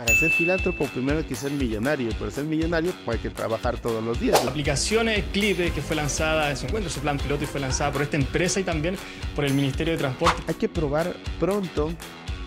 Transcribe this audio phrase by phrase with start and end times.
[0.00, 3.78] Para ser filántropo primero hay que ser millonario, para ser millonario pues hay que trabajar
[3.78, 4.42] todos los días.
[4.42, 8.00] La aplicación Clipe, que fue lanzada, se encuentra su plan piloto y fue lanzada por
[8.00, 8.96] esta empresa y también
[9.36, 10.42] por el Ministerio de Transporte.
[10.48, 11.92] Hay que probar pronto,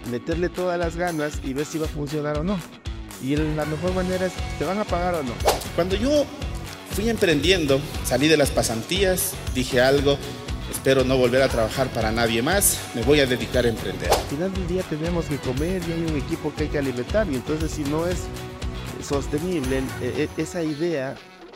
[0.10, 2.58] meterle todas las ganas y ver si va a funcionar o no.
[3.22, 5.34] Y la mejor manera es, ¿te van a pagar o no?
[5.76, 6.26] Cuando yo
[6.96, 10.18] fui emprendiendo, salí de las pasantías, dije algo,
[10.72, 14.12] espero no volver a trabajar para nadie más, me voy a dedicar a emprender.
[14.12, 17.28] Al final del día tenemos que comer y hay un equipo que hay que alimentar
[17.30, 18.20] y entonces si no es
[19.04, 21.16] sostenible e, e, esa idea,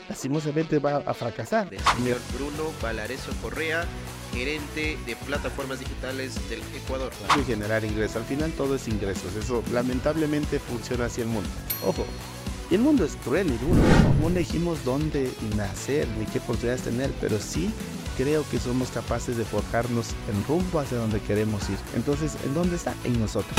[0.09, 1.69] lastimosamente va a fracasar.
[1.95, 3.85] señor Bruno Valareso Correa,
[4.33, 7.11] gerente de plataformas digitales del Ecuador.
[7.39, 11.49] Y generar ingresos, al final todo es ingresos, eso lamentablemente funciona así el mundo.
[11.85, 12.05] Ojo,
[12.69, 13.81] y el mundo es cruel y duro.
[14.21, 17.71] No elegimos dónde nacer ni qué oportunidades tener, pero sí
[18.17, 21.77] creo que somos capaces de forjarnos en rumbo hacia donde queremos ir.
[21.95, 22.95] Entonces, ¿en dónde está?
[23.03, 23.55] En nosotros.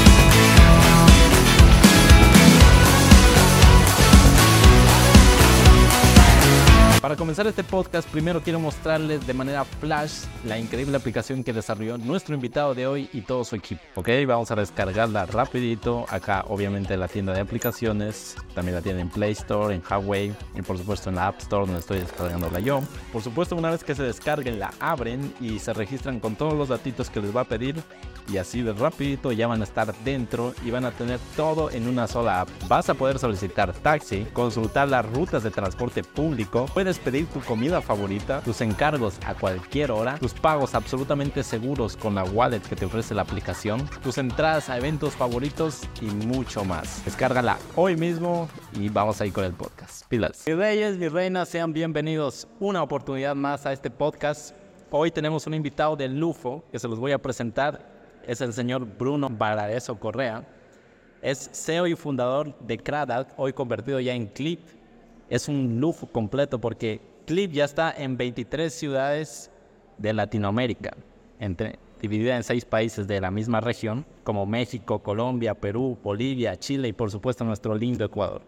[7.00, 11.96] Para comenzar este podcast, primero quiero mostrarles de manera flash la increíble aplicación que desarrolló
[11.96, 13.80] nuestro invitado de hoy y todo su equipo.
[13.94, 16.06] Ok, vamos a descargarla rapidito.
[16.08, 20.62] Acá obviamente la tienda de aplicaciones, también la tienda en Play Store, en Huawei y
[20.62, 22.80] por supuesto en la App Store donde estoy descargándola yo.
[23.12, 26.68] Por supuesto una vez que se descarguen la abren y se registran con todos los
[26.68, 27.76] datitos que les va a pedir
[28.28, 31.88] y así de rapidito ya van a estar dentro y van a tener todo en
[31.88, 32.48] una sola app.
[32.68, 37.80] Vas a poder solicitar taxi, consultar las rutas de transporte público, puedes pedir tu comida
[37.80, 42.84] favorita, tus encargos a cualquier hora, tus pagos absolutamente seguros con la wallet que te
[42.84, 47.04] ofrece la aplicación, tus entradas a eventos favoritos y mucho más.
[47.04, 50.06] Descárgala hoy mismo y vamos a ir con el podcast.
[50.08, 50.44] Pilas.
[50.46, 54.54] Mis reyes, mis reinas, sean bienvenidos una oportunidad más a este podcast.
[54.90, 57.97] Hoy tenemos un invitado de Lufo que se los voy a presentar.
[58.28, 60.46] Es el señor Bruno Barareso Correa.
[61.20, 64.60] Es CEO y fundador de Cradat, hoy convertido ya en Clip
[65.28, 69.50] es un lujo completo porque Clip ya está en 23 ciudades
[69.98, 70.96] de Latinoamérica,
[72.00, 76.92] dividida en seis países de la misma región, como México, Colombia, Perú, Bolivia, Chile y
[76.92, 78.42] por supuesto nuestro lindo Ecuador.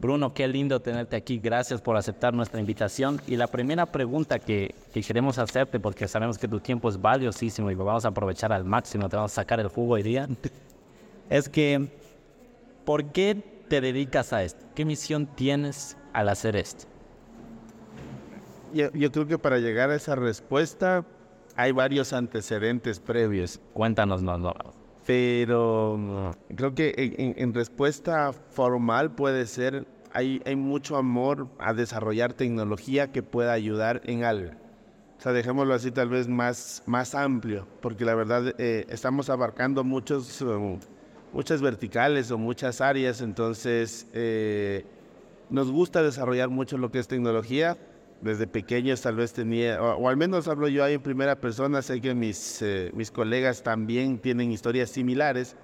[0.00, 1.38] Bruno, qué lindo tenerte aquí.
[1.38, 3.20] Gracias por aceptar nuestra invitación.
[3.26, 7.70] Y la primera pregunta que, que, queremos hacerte, porque sabemos que tu tiempo es valiosísimo
[7.70, 10.26] y lo vamos a aprovechar al máximo, te vamos a sacar el jugo hoy día,
[11.28, 11.88] es que,
[12.86, 14.64] ¿por qué te dedicas a esto?
[14.74, 16.86] ¿Qué misión tienes al hacer esto?
[18.72, 21.04] Yo, creo que para llegar a esa respuesta
[21.56, 23.60] hay varios antecedentes previos.
[23.74, 24.54] Cuéntanos, no, no.
[25.10, 26.94] Pero creo que
[27.36, 34.02] en, respuesta formal puede ser, hay, hay mucho amor a desarrollar tecnología que pueda ayudar
[34.04, 34.52] en algo.
[35.18, 39.82] O sea, dejémoslo así tal vez más, más amplio, porque la verdad eh, estamos abarcando
[39.82, 40.78] muchos, um,
[41.32, 44.06] muchas verticales o muchas áreas, entonces...
[44.12, 44.84] Eh,
[45.50, 47.76] nos gusta desarrollar mucho lo que es tecnología.
[48.20, 52.00] Desde pequeños tal vez tenía, o, al menos hablo yo ahí en primera persona, sé
[52.00, 55.56] que mis, eh, mis colegas también tienen historias similares,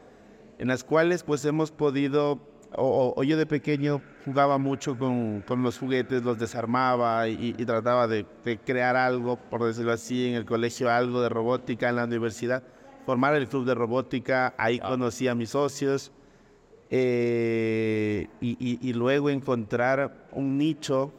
[0.58, 2.40] en las cuales pues hemos podido,
[2.74, 8.24] o, yo de pequeño jugaba mucho con, con los juguetes, los desarmaba y, trataba de,
[8.44, 12.62] de, crear algo, por decirlo así, en el colegio algo de robótica, en la universidad,
[13.04, 16.10] formar el club de robótica, ahí conocí a mis socios.
[16.88, 21.12] Eh, y, luego encontrar un nicho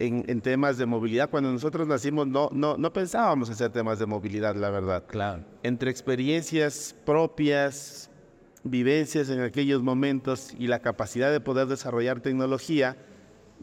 [0.00, 1.30] en, temas de movilidad.
[1.30, 5.04] Cuando nosotros nacimos no, no, no pensábamos hacer temas de movilidad, la verdad.
[5.06, 5.44] Claro.
[5.62, 8.10] Entre experiencias propias,
[8.64, 12.96] vivencias en aquellos momentos y la capacidad de poder desarrollar tecnología,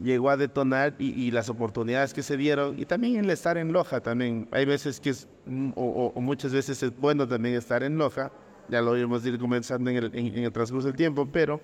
[0.02, 4.00] llegó a detonar y, las oportunidades que se dieron y también el estar en Loja
[4.00, 4.48] también.
[4.52, 5.26] Hay veces que es,
[5.74, 8.30] o, o muchas veces es bueno también estar en Loja
[8.68, 11.60] ya lo iremos ir comenzando en el, en, el transcurso del tiempo, pero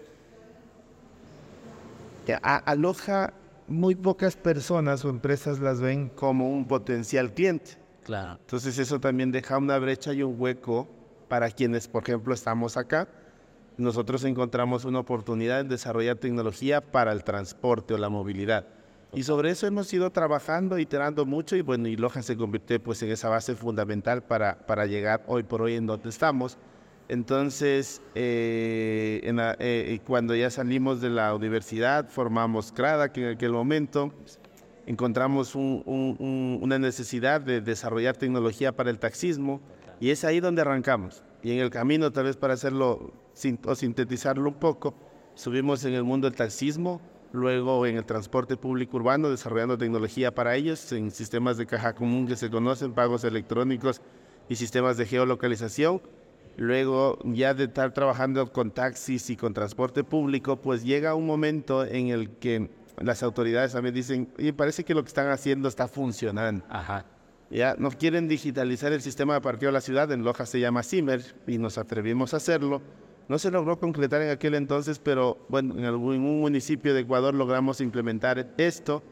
[2.43, 3.35] aloja
[3.66, 7.72] muy pocas personas o empresas las ven como un potencial cliente.
[8.04, 8.38] Claro.
[8.41, 10.88] Entonces eso también deja una brecha y un hueco
[11.28, 13.08] para quienes, por ejemplo, estamos acá.
[13.76, 18.66] Nosotros encontramos una oportunidad en desarrollar tecnología para el transporte o la movilidad.
[19.12, 23.02] Y sobre eso hemos ido trabajando, iterando mucho y bueno, y Loja se convirtió pues
[23.02, 26.58] en esa base fundamental para, para llegar hoy por hoy en donde estamos.
[27.09, 29.21] Entonces, eh,
[29.59, 34.12] eh, cuando ya salimos de la universidad, formamos CRADA, que en aquel momento
[34.87, 39.61] encontramos una necesidad de desarrollar tecnología para el taxismo
[40.01, 41.23] y es ahí donde arrancamos.
[41.43, 43.12] Y en el camino, tal vez para hacerlo
[43.67, 44.95] o sintetizarlo un poco,
[45.35, 47.03] subimos en el mundo del taxismo,
[47.33, 52.27] luego en el transporte público urbano, desarrollando tecnología para ellos, en sistemas de caja común
[52.27, 54.01] que se conocen, pagos electrónicos
[54.49, 56.01] y sistemas de geolocalización
[56.56, 61.85] Luego, ya de estar trabajando con taxis y con transporte público, pues llega un momento
[61.85, 62.71] en el que
[63.03, 66.65] las autoridades también dicen, y parece que lo que están haciendo está funcionando.
[66.69, 67.06] Ajá.
[67.51, 70.83] Ya no quieren digitalizar el sistema de parqueo de la ciudad, en Loja se llama
[70.83, 72.83] Zimmer y nos atrevimos a hacerlo.
[73.29, 77.01] No se logró concretar en aquel entonces, pero bueno, en algún en un municipio de
[77.01, 79.03] Ecuador logramos implementar esto.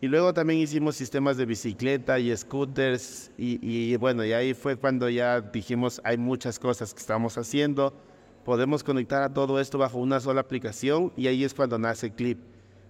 [0.00, 4.76] Y luego también hicimos sistemas de bicicleta y scooters y, y bueno, y ahí fue
[4.76, 7.94] cuando ya dijimos, hay muchas cosas que estamos haciendo,
[8.44, 12.38] podemos conectar a todo esto bajo una sola aplicación y ahí es cuando nace Clip.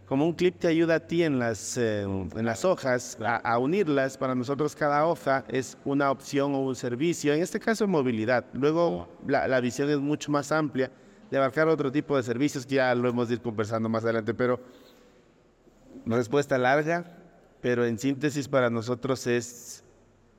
[0.07, 3.59] Como un clip te ayuda a ti en las, eh, en las hojas a, a
[3.59, 8.45] unirlas, para nosotros cada hoja es una opción o un servicio, en este caso movilidad.
[8.53, 10.93] Luego la, la visión es mucho más amplia
[11.29, 14.33] de abarcar otro tipo de servicios que ya lo hemos de ir conversando más adelante,
[14.33, 14.61] pero
[16.15, 17.19] respuesta larga,
[17.61, 19.83] pero en síntesis para nosotros es,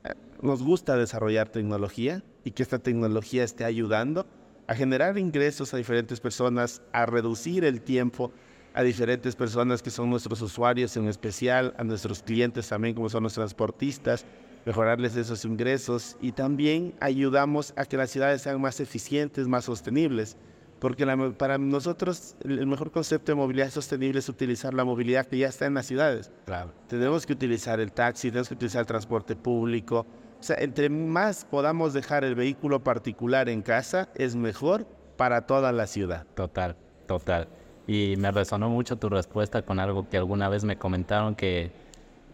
[0.04, 4.26] eh, nos gusta desarrollar tecnología y que esta tecnología esté ayudando
[4.66, 8.32] a generar ingresos a diferentes personas, a reducir el tiempo
[8.74, 13.24] a diferentes personas que son nuestros usuarios, en especial a nuestros clientes también, como son
[13.24, 14.24] los transportistas,
[14.64, 20.36] mejorarles esos ingresos y también ayudamos a que las ciudades sean más eficientes, más sostenibles.
[20.80, 25.38] Porque la- para nosotros el mejor concepto de movilidad sostenible es utilizar la movilidad que
[25.38, 26.30] ya está en las ciudades.
[26.46, 26.70] Claro.
[26.88, 30.06] Tenemos que utilizar el taxi, tenemos que utilizar el transporte público.
[30.38, 34.86] O sea, entre más podamos dejar el vehículo particular en casa, es mejor
[35.16, 36.26] para toda la ciudad.
[36.34, 36.76] Total,
[37.08, 37.48] total.
[37.88, 41.72] Y me resonó mucho tu respuesta con algo que alguna vez me comentaron que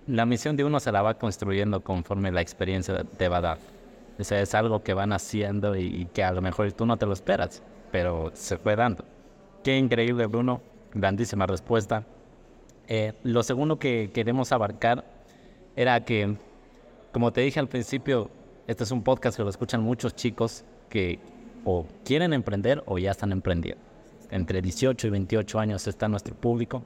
[0.06, 3.58] la misión de uno se la va construyendo conforme la experiencia te va a dar.
[4.18, 6.98] O sea, es algo que van haciendo y, y que a lo mejor tú no
[6.98, 7.62] te lo esperas,
[7.94, 9.04] pero se fue dando.
[9.62, 10.60] Qué increíble, Bruno.
[10.94, 12.04] Grandísima respuesta.
[12.88, 15.04] Eh, lo segundo que queremos abarcar
[15.76, 16.36] era que,
[17.12, 18.32] como te dije al principio,
[18.66, 21.20] este es un podcast que lo escuchan muchos chicos que
[21.64, 23.80] o quieren emprender o ya están emprendiendo.
[24.32, 26.82] Entre 18 y 28 años está nuestro público.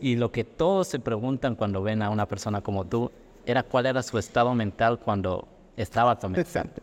[0.00, 3.10] Y lo que todos se preguntan cuando ven a una persona como tú
[3.44, 6.74] era cuál era su estado mental cuando estaba comenzando.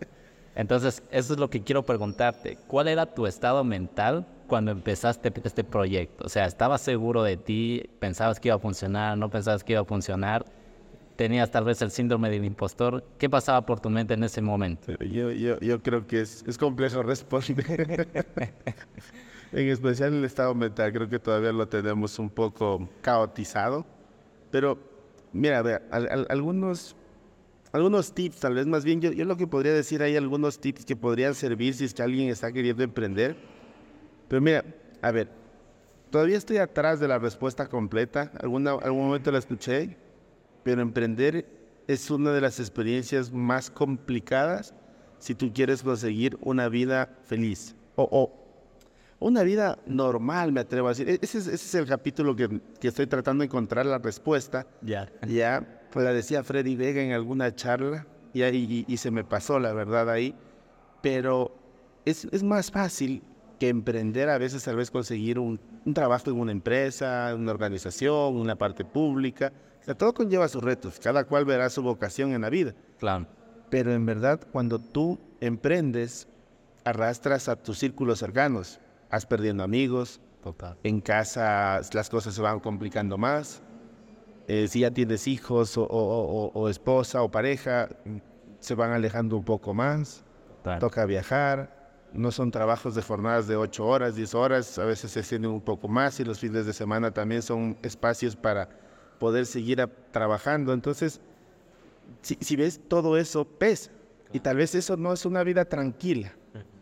[0.64, 2.58] Entonces, eso es lo que quiero preguntarte.
[2.68, 6.26] ¿Cuál era tu estado mental cuando empezaste este proyecto?
[6.26, 7.90] O sea, ¿estabas seguro de ti?
[8.00, 9.18] ¿Pensabas que iba a funcionar?
[9.18, 10.44] ¿No pensabas que iba a funcionar?
[11.16, 13.06] ¿Tenías tal vez el síndrome del impostor?
[13.18, 14.92] ¿Qué pasaba por tu mente en ese momento?
[15.00, 18.10] Yo, yo, yo creo que es, es complejo responder.
[19.54, 23.86] en especial el estado mental, creo que todavía lo tenemos un poco caotizado.
[24.52, 24.78] Pero,
[25.32, 26.98] mira, a ver, al- al- algunos,
[27.72, 30.86] algunos tips, tal vez más bien, yo, yo lo que podría decir hay algunos tips
[30.86, 33.36] que podrían servir si es que alguien está queriendo emprender.
[34.28, 34.66] Pero mira,
[35.02, 35.30] a ver,
[36.10, 38.32] todavía estoy atrás de la respuesta completa.
[38.42, 39.98] Alguna, algún momento la escuché,
[40.64, 41.46] pero emprender
[41.88, 44.74] es una de las experiencias más complicadas
[45.20, 48.36] si tú quieres conseguir una vida feliz o, o
[49.20, 51.10] una vida normal, me atrevo a decir.
[51.10, 54.66] E- Ese es, ese es el capítulo que, que estoy tratando de encontrar la respuesta.
[54.82, 55.12] Ya.
[55.28, 59.24] Ya, pues la decía Freddy Vega en alguna charla y, ahí- y- y se me
[59.24, 60.36] pasó la verdad ahí.
[61.02, 61.56] Pero
[62.06, 63.24] es, es más fácil
[63.60, 68.36] que emprender a veces tal vez conseguir un, un trabajo en una empresa, una organización,
[68.38, 69.52] una parte pública.
[69.82, 72.74] O sea, todo conlleva sus retos, cada cual verá su vocación en la vida.
[73.00, 73.28] Claro.
[73.70, 76.28] Pero en verdad, cuando tú emprendes,
[76.86, 78.80] arrastras a tus círculos cercanos.
[79.12, 80.78] Vas perdiendo amigos, Total.
[80.84, 83.62] en casa las cosas se van complicando más.
[84.52, 85.88] Eh, si ya tienes hijos o, o-
[86.48, 87.88] o- o esposa o pareja,
[88.60, 90.24] se van alejando un poco más.
[90.80, 91.78] Toca viajar.
[92.14, 94.80] No son trabajos de jornadas de 8 horas, 10 horas.
[94.80, 98.36] A veces se extienden un poco más y los fines de semana también son espacios
[98.36, 98.68] para
[99.20, 100.74] poder seguir trabajando.
[100.74, 101.22] Entonces,
[102.24, 103.92] si, si ves todo eso, pesa.
[104.34, 106.34] Y tal vez eso no es una vida tranquila,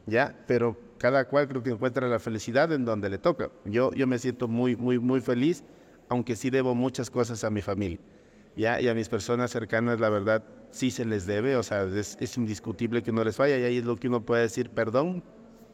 [0.05, 0.35] ¿ya?
[0.47, 3.49] Pero cada cual creo que encuentra la felicidad en donde le toca.
[3.65, 5.63] Yo, yo me siento muy, muy, muy feliz,
[6.09, 7.99] aunque sí debo muchas cosas a mi familia,
[8.55, 8.79] ¿ya?
[8.81, 12.37] Y a mis personas cercanas, la verdad, sí se les debe, o sea, es, es
[12.37, 15.23] indiscutible que no les vaya, y ahí es lo que uno puede decir, perdón,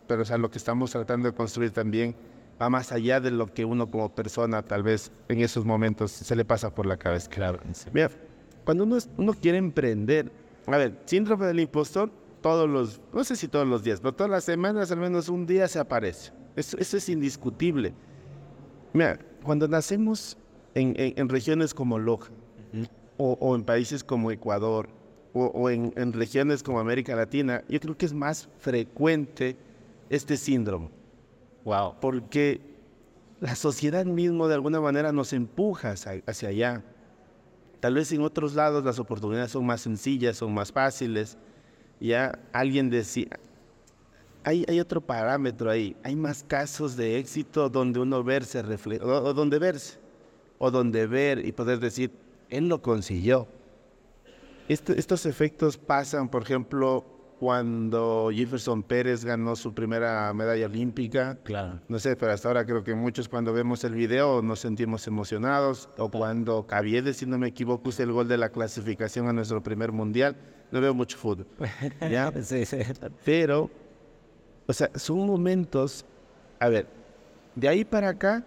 [0.08, 2.16] pero o sea, lo que estamos tratando de construir también
[2.62, 6.36] va más allá de lo que uno como persona tal vez en esos momentos se
[6.36, 7.30] le pasa por la cabeza.
[7.30, 7.60] Claro.
[7.94, 8.10] Mira,
[8.64, 10.32] cuando uno, es- uno quiere emprender,
[10.68, 12.12] a ver, síndrome del impostor,
[12.42, 15.46] todos los, no sé si todos los días, pero todas las semanas al menos un
[15.46, 16.32] día se aparece.
[16.56, 17.94] Eso, eso es indiscutible.
[18.94, 20.38] Mira, cuando nacemos
[20.76, 22.32] en, en- en regiones como Loja,
[23.18, 24.90] o, o en países como Ecuador,
[25.34, 29.56] o, o en, en regiones como América Latina, yo creo que es más frecuente
[30.10, 30.90] este síndrome
[31.66, 31.96] Wow.
[32.02, 32.60] porque
[33.40, 36.84] la sociedad mismo de alguna manera nos empuja hacia, hacia allá.
[37.80, 41.38] Tal vez en otros lados las oportunidades son más sencillas, son más fáciles.
[42.00, 43.40] Ya alguien decía,
[44.44, 45.96] hay, hay otro parámetro ahí.
[46.04, 49.98] Hay más casos de éxito donde uno verse refleja, o, o donde verse,
[50.58, 52.12] o donde ver y poder decir,
[52.50, 53.48] él lo consiguió.
[54.68, 57.06] Este- estos efectos pasan, por ejemplo,
[57.40, 61.38] cuando Jefferson Pérez ganó su primera medalla olímpica.
[61.44, 61.82] Claro.
[61.90, 65.90] No sé, pero hasta ahora creo que muchos cuando vemos el video nos sentimos emocionados.
[65.98, 69.62] O cuando Caviedes, si no me equivoco, hizo el gol de la clasificación a nuestro
[69.62, 70.38] primer mundial.
[70.72, 71.46] No veo mucho fútbol.
[72.10, 72.32] ¿ya?
[72.44, 72.78] Sí, sí.
[73.26, 73.70] Pero,
[74.68, 76.06] o sea, son momentos,
[76.60, 76.88] a ver,
[77.56, 78.44] de ahí para acá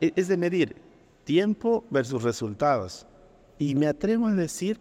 [0.00, 0.76] e- es de medir
[1.24, 3.06] tiempo versus resultados.
[3.58, 4.78] Y me atrevo a decir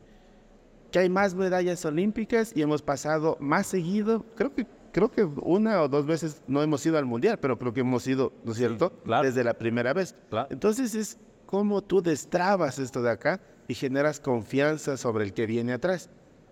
[0.92, 5.82] que hay más medallas olímpicas y hemos pasado más seguido, creo que creo que una
[5.82, 8.58] o dos veces no hemos ido al mundial, pero creo que hemos ido, ¿no es
[8.58, 8.92] cierto?
[9.04, 9.26] claro.
[9.26, 10.16] Desde la primera vez.
[10.30, 10.48] Claro.
[10.50, 15.74] Entonces es como tú destrabas esto de acá y generas confianza sobre el que viene
[15.74, 16.10] atrás.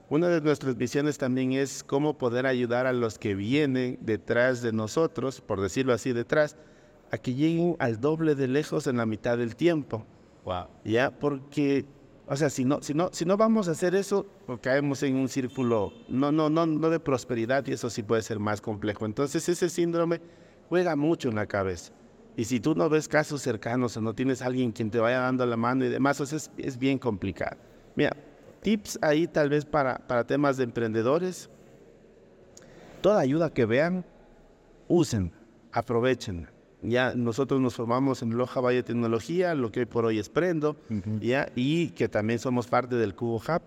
[0.10, 4.74] Una de nuestras misiones también es cómo poder ayudar a los que vienen detrás de
[4.74, 6.58] nosotros, por decirlo así, detrás,
[7.12, 10.06] a que lleguen al doble de lejos en la mitad del tiempo.
[10.44, 10.66] Wow.
[10.84, 11.10] ¿Ya?
[11.10, 11.86] Porque,
[12.28, 15.16] o sea, si no, si no, si no vamos a hacer eso, pues caemos en
[15.16, 19.06] un círculo no, no, no, no de prosperidad y eso sí puede ser más complejo.
[19.06, 20.22] Entonces ese síndrome
[20.70, 21.94] juega mucho en la cabeza.
[22.36, 25.46] Y si tú no ves casos cercanos o no tienes alguien quien te vaya dando
[25.46, 27.58] la mano y demás, o sea, es, es bien complicado.
[27.96, 28.18] Mira,
[28.64, 31.50] tips ahí tal vez para, para temas de emprendedores.
[33.02, 34.06] Toda ayuda que vean,
[34.88, 35.32] usen,
[35.72, 36.48] aprovechen.
[36.82, 40.76] Ya nosotros nos formamos en Loja Valle Tecnología, lo que hoy por hoy es Prendo,
[41.22, 43.62] ya, y que también somos parte del Cubo Hub.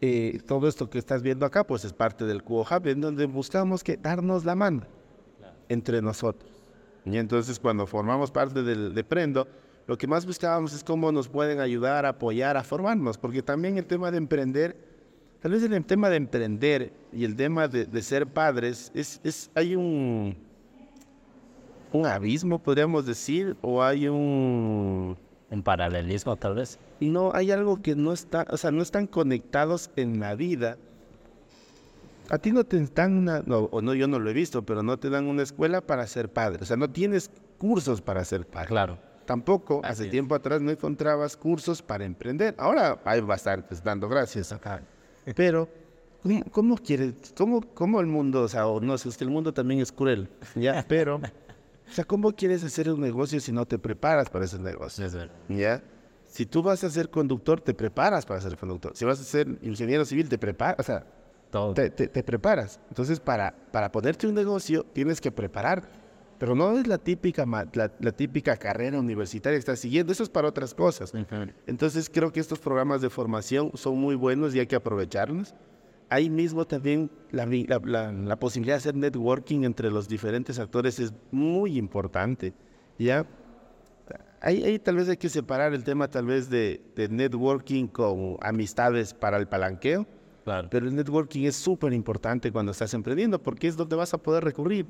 [0.00, 3.26] Eh, todo esto que estás viendo acá, pues es parte del Cubo Hub, en donde
[3.26, 4.82] buscamos que darnos la mano
[5.68, 6.50] entre nosotros.
[7.04, 9.48] Y entonces cuando formamos parte del, de Prendo,
[9.90, 13.86] lo que más buscábamos es cómo nos pueden ayudar, apoyar, a formarnos, porque también el
[13.86, 14.76] tema de emprender,
[15.40, 19.50] tal vez el tema de emprender y el tema de, de ser padres, es, es,
[19.52, 20.36] hay un,
[21.92, 25.18] un abismo, podríamos decir, o hay un...
[25.50, 26.78] Un paralelismo, tal vez.
[27.00, 30.78] No, hay algo que no está, o sea, no están conectados en la vida.
[32.28, 34.84] A ti no te dan una, no, o no, yo no lo he visto, pero
[34.84, 36.60] no te dan una escuela para ser padre.
[36.62, 38.68] O sea, no tienes cursos para ser padre.
[38.68, 39.09] Claro.
[39.30, 40.10] Tampoco, Así hace es.
[40.10, 42.54] tiempo atrás no encontrabas cursos para emprender.
[42.58, 44.52] Ahora hay bastantes, dando gracias.
[45.36, 45.68] Pero,
[46.22, 49.30] ¿cómo, cómo quieres, cómo, cómo el mundo, o sea, o no sé, es que el
[49.30, 50.84] mundo también es cruel, ¿ya?
[50.88, 55.06] Pero, o sea, ¿cómo quieres hacer un negocio si no te preparas para ese negocio?
[55.06, 55.34] Es verdad.
[55.48, 55.80] ¿Ya?
[56.26, 58.92] Si tú vas a ser conductor, te preparas para ser conductor.
[58.96, 61.06] Si vas a ser ingeniero civil, te preparas, o sea,
[61.52, 61.74] Todo.
[61.74, 62.80] te, te- te preparas.
[62.88, 65.99] Entonces, para, para ponerte un negocio, tienes que preparar.
[66.40, 70.10] Pero no es la típica, la, la típica carrera universitaria que estás siguiendo.
[70.10, 71.12] Eso es para otras cosas.
[71.66, 75.54] Entonces, creo que estos programas de formación son muy buenos y hay que aprovecharlos.
[76.08, 80.98] Ahí mismo también la, la- la- la posibilidad de hacer networking entre los diferentes actores
[80.98, 82.54] es muy importante.
[82.98, 83.26] ¿Ya?
[84.40, 88.38] Ahí, ahí tal vez hay que separar el tema tal vez de, de networking con
[88.40, 90.06] amistades para el palanqueo.
[90.44, 90.68] Claro.
[90.70, 94.42] Pero el networking es súper importante cuando estás emprendiendo porque es donde vas a poder
[94.42, 94.86] recurrir.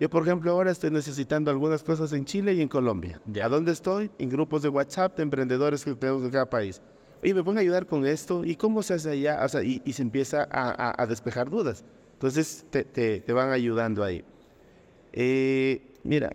[0.00, 3.20] Yo, por ejemplo, ahora estoy necesitando algunas cosas en Chile y en Colombia.
[3.42, 4.10] ¿A dónde estoy?
[4.18, 6.82] En grupos de WhatsApp de emprendedores que tenemos en cada país.
[7.22, 8.44] Oye, ¿me pueden ayudar con esto?
[8.44, 9.40] ¿Y cómo se hace allá?
[9.44, 11.84] O sea, y, y se empieza a, a- a despejar dudas.
[12.14, 14.24] Entonces, te, te- te van ayudando ahí.
[15.12, 16.34] Eh, mira,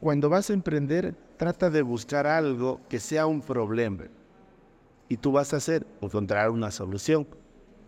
[0.00, 4.04] cuando vas a emprender, trata de buscar algo que sea un problema.
[5.08, 7.26] Y tú vas a hacer, encontrar una solución.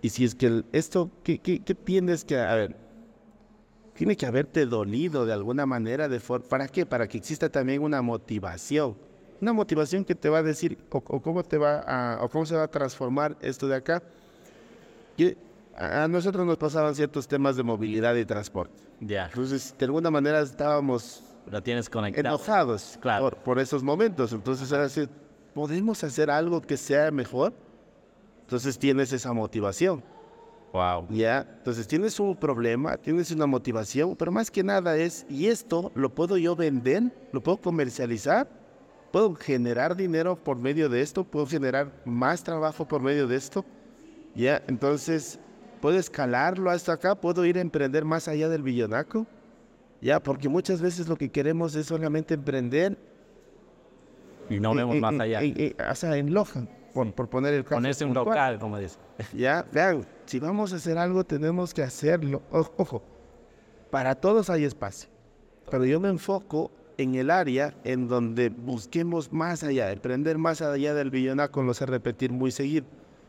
[0.02, 2.76] Y si es que esto, ¿qué, qué, qué tienes que, a ver,
[3.98, 6.86] tiene que haberte dolido de alguna manera, de for- ¿para qué?
[6.86, 8.96] Para que exista también una motivación.
[9.40, 12.46] Una motivación que te va a decir, o, o cómo te va a, o cómo
[12.46, 14.02] se va a transformar esto de acá.
[15.76, 18.74] A nosotros nos pasaban ciertos temas de movilidad y transporte.
[19.00, 19.26] Ya.
[19.26, 22.28] Entonces, de alguna manera estábamos Lo tienes conectado.
[22.36, 23.24] enojados Claro.
[23.30, 24.32] por, por esos momentos.
[24.32, 25.08] Entonces, ahora sí,
[25.54, 27.52] ¿podemos hacer algo que sea mejor?
[28.42, 30.02] Entonces tienes esa motivación,
[30.72, 31.06] Wow.
[31.10, 31.46] ¿ya?
[31.58, 36.14] Entonces tienes un problema, tienes una motivación, pero más que nada es, ¿y esto lo
[36.14, 37.04] puedo yo vender?
[37.32, 38.48] ¿Lo puedo comercializar?
[39.10, 41.24] ¿Puedo generar dinero por medio de esto?
[41.24, 43.64] ¿Puedo generar más trabajo por medio de esto?
[44.34, 44.62] ¿Ya?
[44.68, 45.40] Entonces,
[45.80, 47.14] ¿puedo escalarlo hasta acá?
[47.14, 49.26] ¿Puedo ir a emprender más allá del billonaco?
[50.02, 52.96] Ya, porque muchas veces lo que queremos es solamente emprender
[54.50, 55.42] Y no vemos en- más allá.
[55.42, 57.76] en- en- o sea, en Loja, por, por poner el caso.
[57.76, 58.98] Ponerse un local, como dice.
[59.34, 62.42] Ya, vean, si vamos a hacer algo, tenemos que hacerlo.
[62.50, 63.02] Ojo,
[63.90, 65.08] para todos hay espacio.
[65.70, 70.92] Pero yo me enfoco en el área en donde busquemos más allá, emprender más allá
[70.92, 72.86] del billonaco, lo sé repetir muy seguido.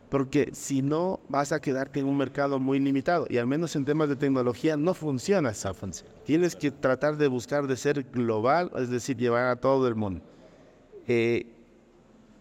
[0.10, 3.86] porque si no vas a quedarte en un mercado muy limitado y al menos en
[3.86, 6.10] temas de tecnología no funciona esa función.
[6.25, 10.22] Tienes que tratar de buscar de ser global, es decir, llevar a todo el mundo.
[11.08, 11.46] Eh,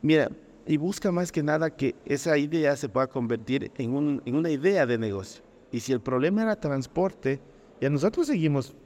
[0.01, 0.31] mira,
[0.69, 4.51] y busca más que nada que esa idea se pueda convertir en, un, en una
[4.51, 5.43] idea de negocio.
[5.73, 7.41] Y si el problema era transporte,
[7.81, 8.77] ya nosotros seguimos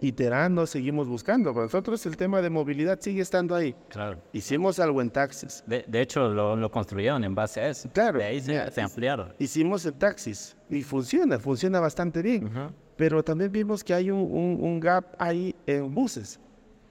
[0.00, 1.52] iterando, seguimos buscando.
[1.52, 3.74] Para nosotros el tema de movilidad sigue estando ahí.
[3.88, 4.18] Claro.
[4.32, 5.62] Hicimos algo en taxis.
[5.66, 7.88] De, de hecho, lo, lo construyeron en base a eso.
[7.92, 8.18] Claro.
[8.18, 9.32] De ahí se ampliaron.
[9.38, 12.50] Hicimos en taxis y funciona, funciona bastante bien.
[12.96, 16.38] Pero también vimos que hay un, un- un gap ahí en buses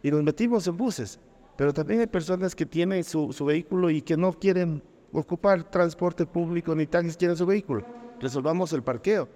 [0.01, 1.19] y nos metimos en buses.
[1.58, 4.81] Pero también hay personas que tienen su, su vehículo y que no quieren
[5.12, 7.86] ocupar transporte público ni taxis, quieren su vehículo.
[8.20, 9.27] Resolvamos el parqueo.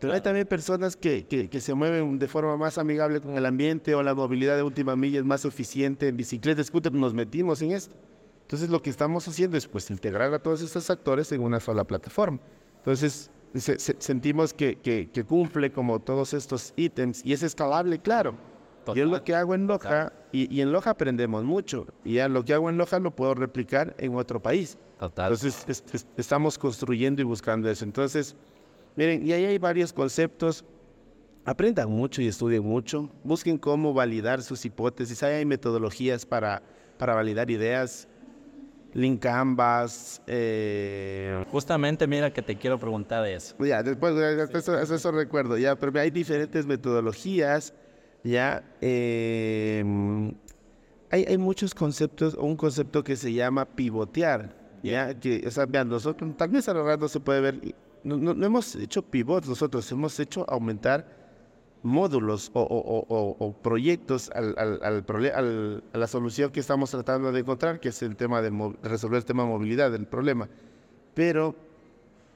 [0.00, 3.44] Pero hay también personas que, que, que se mueven de forma más amigable con el
[3.44, 7.60] ambiente o la movilidad de última milla es más eficiente en bicicleta, scooter, nos metimos
[7.62, 7.96] en esto.
[8.42, 11.82] Entonces lo que estamos haciendo es pues integrar a todos estos actores en una sola
[11.84, 12.38] plataforma.
[12.78, 17.98] Entonces se- se- sentimos que, que- que cumple como todos estos ítems y es escalable,
[17.98, 18.34] claro.
[18.94, 22.28] Yo es lo que hago en Loja y, y en Loja aprendemos mucho y ya
[22.28, 24.78] lo que hago en Loja lo puedo replicar en otro país.
[24.98, 25.32] Total.
[25.32, 27.84] Entonces es- es- estamos construyendo y buscando eso.
[27.84, 28.34] Entonces,
[28.96, 30.64] miren, y ahí hay varios conceptos.
[31.44, 33.10] Aprendan mucho y estudien mucho.
[33.24, 35.22] Busquen cómo validar sus hipótesis.
[35.22, 36.62] Ahí hay metodologías para,
[36.98, 38.06] para validar ideas.
[38.94, 40.20] Link Canvas.
[40.26, 43.54] eh, Justamente, mira que te quiero preguntar eso.
[43.64, 47.72] ya, después, eso, eso recuerdo, ya, pero hay diferentes metodologías,
[48.24, 48.62] ya.
[48.80, 49.84] eh,
[51.10, 55.66] hay, hay muchos conceptos, o un concepto que se llama pivotear, ya, que, o sea,
[55.66, 59.02] vean, nosotros, tal vez a lo rato se puede ver, no, no- no hemos hecho
[59.02, 61.16] pivots nosotros, hemos hecho aumentar
[61.82, 62.66] módulos o, o-
[62.98, 67.32] o- o- o proyectos al, al- al prole- al- a la solución que estamos tratando
[67.32, 68.50] de encontrar, que es el tema de
[68.82, 70.48] resolver el tema de movilidad, el problema.
[71.14, 71.54] Pero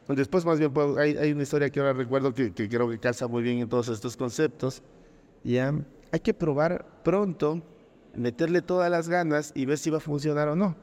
[0.08, 3.28] Después más bien hay, hay una historia que ahora recuerdo que, que creo que calza
[3.28, 4.82] muy bien en todos estos conceptos.
[5.44, 5.75] Ya
[6.11, 7.62] hay que probar pronto,
[8.14, 10.76] meterle todas las ganas y ver si va a funcionar o no.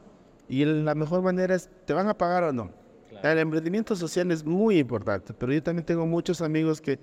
[0.47, 2.71] Y la mejor manera es, ¿te van a pagar o no?
[3.23, 6.99] El emprendimiento social es muy importante, pero yo también tengo muchos amigos que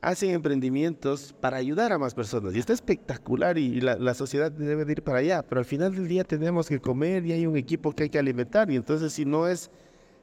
[0.00, 2.54] hacen emprendimientos para ayudar a más personas.
[2.54, 5.94] Y está espectacular y, la, la sociedad debe de ir para allá, pero al final
[5.94, 8.70] del día tenemos que comer y hay un equipo que hay que alimentar.
[8.70, 9.70] Y entonces si no es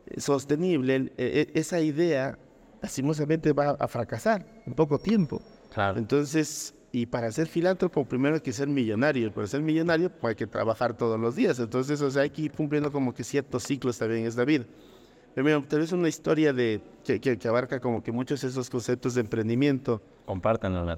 [0.08, 2.38] eh, sostenible, eh, eh, esa idea
[2.82, 5.42] lastimosamente va a fracasar en poco tiempo.
[5.78, 6.00] Claro.
[6.00, 9.32] Entonces, y para ser filántropo primero hay que ser millonario.
[9.32, 11.60] Para ser millonario pues, hay que trabajar todos los días.
[11.60, 14.66] Entonces, o sea, hay que ir cumpliendo como que ciertos ciclos también en esta vida.
[15.36, 18.48] Pero mira, tal vez una historia de, que, que- que abarca como que muchos de
[18.48, 20.02] esos conceptos de emprendimiento.
[20.26, 20.98] Compártanlo.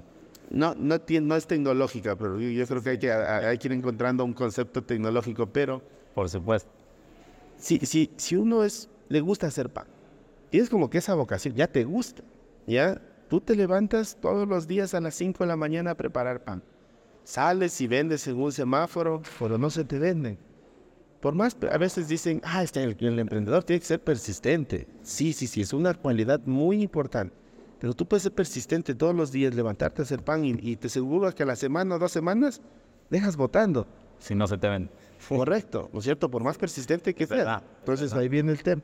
[0.49, 3.67] No, no, tiene, no es tecnológica, pero yo, yo creo que hay, que hay que
[3.67, 5.45] ir encontrando un concepto tecnológico.
[5.47, 5.81] Pero
[6.15, 6.69] Por supuesto.
[7.57, 9.87] si, si, si uno es, le gusta hacer pan,
[10.53, 12.23] y es como que esa vocación, ya te gusta,
[12.65, 16.43] ya tú te levantas todos los días a las 5 de la mañana a preparar
[16.43, 16.61] pan.
[17.23, 20.37] Sales y vendes en un semáforo, pero no se te venden.
[21.21, 24.87] Por más, a veces dicen, ah, este, el, el emprendedor tiene que ser persistente.
[25.03, 27.35] Sí, sí, sí, es una cualidad muy importante.
[27.79, 30.87] Pero tú puedes ser persistente todos los días, levantarte a hacer pan y, y te
[30.87, 32.61] aseguro que a la semana o dos semanas
[33.09, 33.85] dejas votando.
[34.17, 34.89] Si no se te ven.
[35.27, 36.29] Correcto, ¿no es cierto?
[36.29, 37.37] Por más persistente que sea.
[37.37, 38.81] verdad, Entonces ahí viene el tema.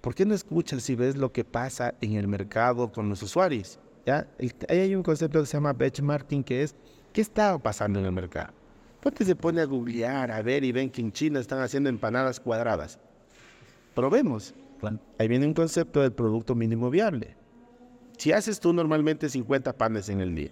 [0.00, 3.78] ¿Por qué no escuchas y ves lo que pasa en el mercado con los usuarios?
[4.06, 4.28] ¿Ya?
[4.68, 6.74] Ahí hay un concepto que se llama benchmarking, que es
[7.12, 8.52] ¿qué está pasando en el mercado?
[9.00, 12.40] Ponte se pone a googlear, a ver y ven que en China están haciendo empanadas
[12.40, 12.98] cuadradas.
[13.94, 14.54] Probemos.
[15.18, 17.36] Ahí viene un concepto del producto mínimo viable.
[18.16, 20.50] Si haces tú normalmente 50 panes en el día,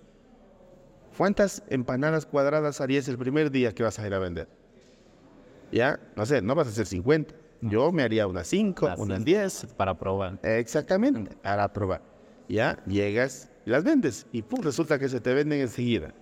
[1.17, 4.49] ¿cuántas empanadas cuadradas harías el primer día que vas a ir a vender?
[5.73, 7.35] Ya, no sé, no vas a hacer 50.
[7.61, 9.25] Yo me haría unas 5, Las unas cinco.
[9.31, 9.67] 10.
[9.77, 10.39] Para probar.
[10.43, 12.03] Exactamente, para probar.
[12.49, 16.13] Ya, llegas las vendes y pum, resulta que se te venden enseguida.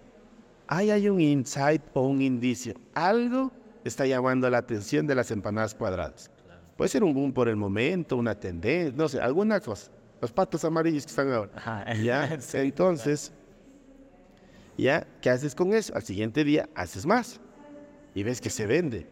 [0.67, 2.75] Ahí hay un insight o un indicio.
[2.95, 3.51] Algo
[3.85, 6.31] está llamando la atención de las empanadas cuadradas.
[6.77, 9.91] Puede ser un boom por el momento, una tendencia, no sé, alguna cosa.
[10.21, 11.51] Los patos amarillos que están ahora.
[11.55, 11.95] Ajá.
[11.95, 12.57] Ya, Sí.
[12.59, 13.31] entonces,
[14.79, 15.95] ya, ¿qué haces con eso?
[15.95, 17.41] Al siguiente día haces más
[18.15, 19.07] y ves que se vende.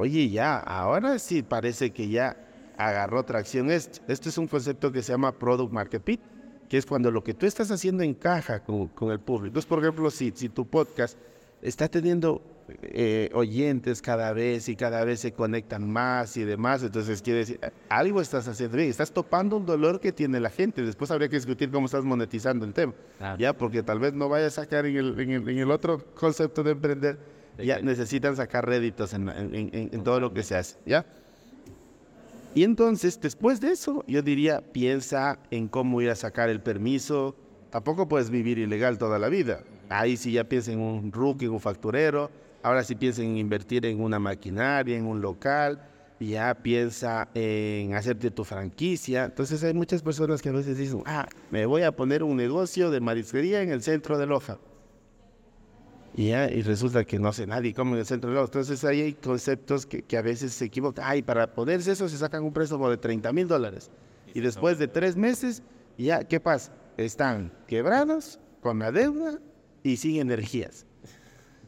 [0.00, 2.36] Oye, ya, ahora sí parece que ya
[2.76, 4.00] agarró tracción esto.
[4.06, 6.20] Esto es un concepto que se llama Product Market Fit,
[6.68, 9.48] que es cuando lo que tú estás haciendo encaja con, con el público.
[9.48, 11.18] Entonces, por ejemplo, si, si tu podcast
[11.60, 12.40] está teniendo
[12.82, 17.58] eh, oyentes cada vez y cada vez se conectan más y demás, entonces quiere decir,
[17.88, 20.80] algo estás haciendo bien, estás topando un dolor que tiene la gente.
[20.82, 22.92] Después habría que discutir cómo estás monetizando el tema.
[23.36, 26.04] Ya, porque tal vez no vayas a sacar en el, en el, en el otro
[26.14, 30.42] concepto de emprender, De ya necesitan sacar réditos en, en- en- en todo lo que
[30.42, 31.04] se hace, ¿ya?
[32.54, 37.36] Y entonces, después de eso, yo diría, piensa en cómo ir a sacar el permiso.
[37.70, 39.60] Tampoco puedes vivir ilegal toda la vida.
[39.90, 42.30] Ahí sí ya piensa en un rookie, un facturero.
[42.62, 45.80] Ahora sí piensa en invertir en una maquinaria, en un local.
[46.18, 49.26] Ya piensa en hacerte tu franquicia.
[49.26, 52.90] Entonces hay muchas personas que a veces dicen, ah, me voy a poner un negocio
[52.90, 54.58] de marisquería en el centro de Loja.
[56.14, 58.46] Y, ya, y resulta que no sé nadie come en el centro de Loja.
[58.46, 61.04] Entonces ahí hay conceptos que, que a veces se equivocan.
[61.06, 63.90] Ay, para ponerse eso se sacan un préstamo de 30 mil dólares.
[64.34, 65.62] Y después de tres meses,
[65.96, 66.72] ya, ¿qué pasa?
[66.96, 69.38] Están quebrados, con la deuda
[69.82, 70.86] y sin energías.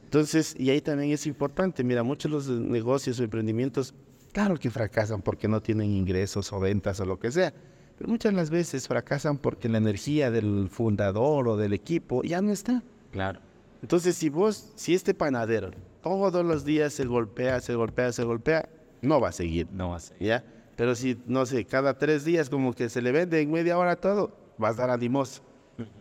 [0.04, 3.94] Entonces, y ahí también es importante, mira, muchos de los negocios o emprendimientos,
[4.32, 7.54] claro que fracasan porque no tienen ingresos o ventas o lo que sea,
[7.96, 12.42] pero muchas de las veces fracasan porque la energía del fundador o del equipo ya
[12.42, 12.82] no está.
[13.12, 13.40] Claro.
[13.82, 15.70] Entonces, si vos, si este panadero
[16.02, 18.68] todos los días se golpea, se golpea, se golpea,
[19.02, 19.68] no va a seguir.
[19.72, 20.16] No va a ser.
[20.18, 20.44] ¿Ya?
[20.76, 23.96] Pero si, no sé, cada tres días como que se le vende en media hora
[23.96, 25.42] todo, va a estar animoso.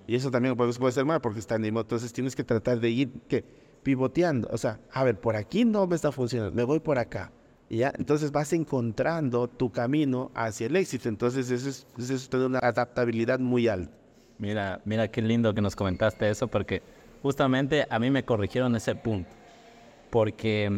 [0.08, 1.84] Y eso también puede, puede ser mal porque está animoso.
[1.84, 3.44] Entonces tienes que tratar de ir ¿qué?
[3.84, 4.50] pivoteando.
[4.52, 7.32] O sea, a ver, por aquí no me está funcionando, me voy por acá.
[7.70, 7.94] ¿Y ¿Ya?
[7.98, 11.08] Entonces vas encontrando tu camino hacia el éxito.
[11.08, 13.94] Entonces eso es, eso es una adaptabilidad muy alta.
[14.39, 16.82] Mira, mira qué lindo que nos comentaste eso porque
[17.21, 19.29] justamente a mí me corrigieron ese punto.
[20.10, 20.69] Porque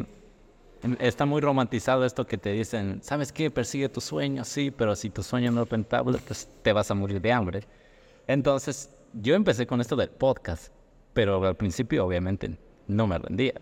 [0.84, 3.49] mm, está muy romantizado esto que te dicen, ¿sabes qué?
[3.49, 6.95] Persigue tu sueño, sí, pero si tu sueño no es rentable, pues te vas a
[6.95, 7.62] morir de hambre.
[8.27, 10.71] Entonces, yo empecé con esto del podcast,
[11.13, 13.54] pero al principio obviamente no me rendía.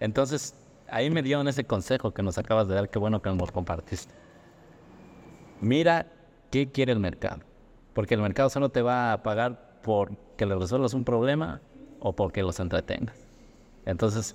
[0.00, 0.54] Entonces,
[0.88, 4.14] ahí me dieron ese consejo que nos acabas de dar, qué bueno que nos compartiste.
[5.60, 6.06] Mira
[6.50, 7.40] qué quiere el mercado,
[7.94, 11.60] porque el mercado solo te va a pagar por que le resuelvas un problema
[12.04, 13.16] o porque los entretengas.
[13.86, 14.34] Entonces,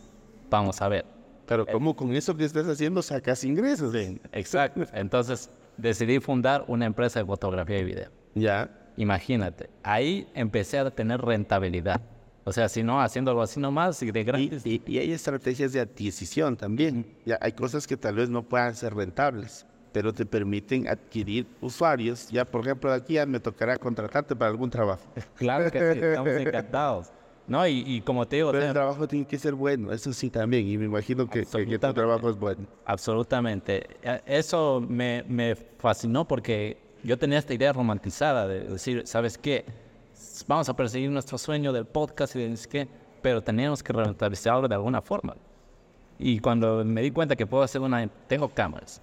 [0.50, 1.06] vamos a ver.
[1.46, 3.94] Pero como con eso que estás haciendo sacas ingresos.
[3.96, 4.20] ¿eh?
[4.32, 4.82] Exacto.
[4.94, 8.10] Entonces, decidí fundar una empresa de fotografía y video.
[8.34, 8.70] Ya.
[8.98, 12.02] Imagínate, ahí empecé a tener rentabilidad.
[12.44, 14.66] O sea, si no, haciéndolo así nomás y de Y, gratis.
[14.66, 17.06] y- y hay estrategias de adquisición también.
[17.26, 22.30] Ya hay cosas que tal vez no puedan ser rentables, pero te permiten adquirir usuarios.
[22.30, 25.04] Ya, por ejemplo, aquí ya me tocará contratarte para algún trabajo.
[25.36, 27.12] Claro que sí, estamos encantados.
[27.50, 30.14] No, y, y como te digo, o Pero el trabajo tiene que ser bueno, eso
[30.14, 30.68] sí también.
[30.68, 32.68] Y me imagino que, que- que tu trabajo es bueno.
[32.86, 33.88] absolutamente.
[34.26, 39.66] Eso me, me fascinó porque yo tenía esta idea romantizada de decir, ¿sabes qué?
[40.48, 42.88] Vamos a perseguir nuestro sueño del podcast y de qué,
[43.22, 45.36] pero teníamos que rentabilizarlo de alguna forma.
[46.20, 48.08] Y cuando me di cuenta que puedo hacer una...
[48.28, 49.02] Tengo cámaras,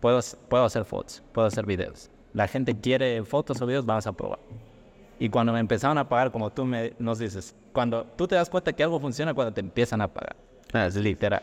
[0.00, 2.08] puedo, puedo hacer fotos, puedo hacer videos.
[2.32, 4.38] La gente quiere fotos o videos, vamos a probar.
[5.18, 8.50] Y cuando me empezaron a pagar, como tú me, nos dices, cuando tú te das
[8.50, 10.36] cuenta que algo funciona cuando te empiezan a pagar.
[10.74, 11.42] Es literal.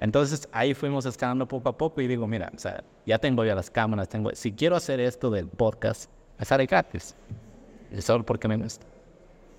[0.00, 3.54] Entonces ahí fuimos escalando poco a poco y digo, mira, o sea, ya tengo ya
[3.56, 7.16] las cámaras, tengo, si quiero hacer esto del podcast, estaré gratis.
[7.90, 8.86] Es solo porque me gusta.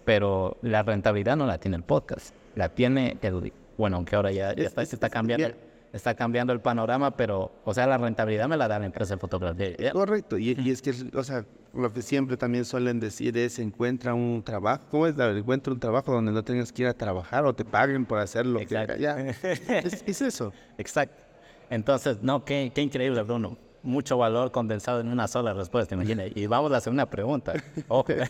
[0.05, 4.53] Pero la rentabilidad no la tiene el podcast, la tiene el, bueno, aunque ahora ya,
[4.55, 5.47] ya Es- está, es- se está es- cambiando.
[5.93, 9.19] Está cambiando el panorama, pero, o sea, la rentabilidad me la da la empresa de
[9.19, 9.91] fotografía.
[9.91, 14.13] Correcto, y, y es que, o sea, lo que siempre también suelen decir es encuentra
[14.13, 15.15] un trabajo, ¿cómo es?
[15.17, 18.59] Encuentra un trabajo donde no tengas que ir a trabajar o te paguen por hacerlo.
[18.59, 18.95] Exacto.
[18.97, 20.53] Ya, es, es eso.
[20.77, 21.21] Exacto.
[21.69, 23.57] Entonces, no, qué, qué increíble, Bruno.
[23.81, 26.23] Mucho valor condensado en una sola respuesta, imagina.
[26.25, 27.53] Y vamos a hacer una pregunta.
[27.87, 28.13] Ojo.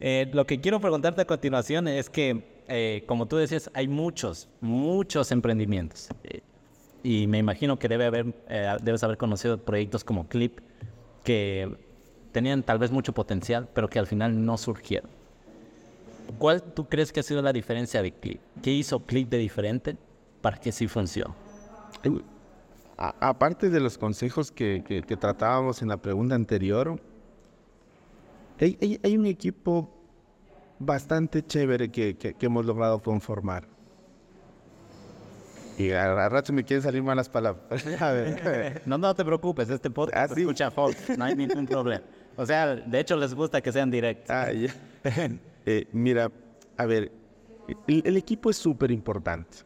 [0.00, 4.48] Eh, lo que quiero preguntarte a continuación es que, eh, como tú decías, hay muchos,
[4.60, 6.08] muchos emprendimientos.
[7.04, 10.58] Y me imagino que debe haber, eh, debes haber conocido proyectos como Clip
[11.22, 11.76] que
[12.32, 15.10] tenían tal vez mucho potencial, pero que al final no surgieron.
[16.38, 18.40] ¿Cuál tú crees que ha sido la diferencia de Clip?
[18.62, 19.98] ¿Qué hizo Clip de diferente
[20.40, 21.34] para que sí funcione?
[22.96, 26.98] A- aparte de los consejos que, tratábamos en la pregunta anterior,
[28.58, 29.90] hay, un equipo
[30.78, 33.73] bastante chévere que- que hemos logrado conformar.
[35.78, 37.84] Y a, a rato me quieren salir malas palabras.
[38.00, 40.40] A ver, No, no te preocupes, este podcast Ah, sí.
[40.42, 42.04] escucha Fox, no hay ningún problema.
[42.36, 44.30] O sea, de hecho les gusta que sean directos.
[44.30, 44.72] Ah, ya.
[45.66, 46.30] Eh, mira,
[46.76, 47.10] a ver,
[47.86, 49.58] el, el equipo es súper importante.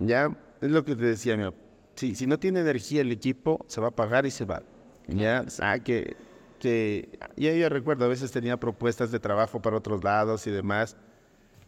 [0.00, 1.54] Ya, es lo que te decía, mira,
[1.94, 4.64] sí, si no tiene energía el equipo, se va a apagar y se va.
[5.06, 6.16] Ya, ah, que,
[6.58, 10.96] que, ya yo recuerdo, a veces tenía propuestas de trabajo para otros lados y demás,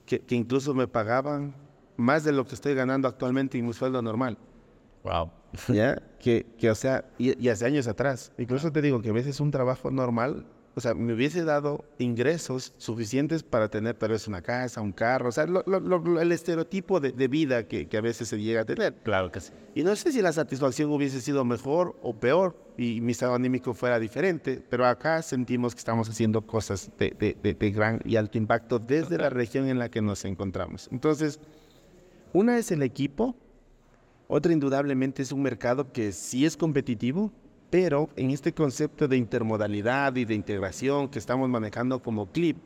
[0.06, 1.54] que, que incluso me pagaban
[1.98, 4.38] más de lo que estoy ganando actualmente en mi sueldo normal.
[5.04, 5.30] Wow.
[5.68, 6.00] ¿ya?
[6.18, 8.32] Que, que, o sea, y, y hace años atrás.
[8.38, 12.72] Incluso te digo que a veces un trabajo normal o sea, me hubiese dado ingresos
[12.76, 16.30] suficientes para tener tal vez una casa, un carro, o sea, lo- lo- lo- el
[16.30, 18.94] estereotipo de, de vida que, que a veces se llega a tener.
[19.02, 19.52] Claro que sí.
[19.74, 23.74] Y no sé si la satisfacción hubiese sido mejor o peor y mi estado anímico
[23.74, 28.14] fuera diferente, pero acá sentimos que estamos haciendo cosas de, de- de- de gran y
[28.14, 30.88] alto impacto desde la región en la que nos encontramos.
[30.92, 31.40] Entonces,
[32.32, 33.34] una es el equipo,
[34.28, 37.32] otra indudablemente es un mercado que sí es competitivo,
[37.70, 42.56] pero en este concepto de intermodalidad y de integración que estamos manejando como CLIP,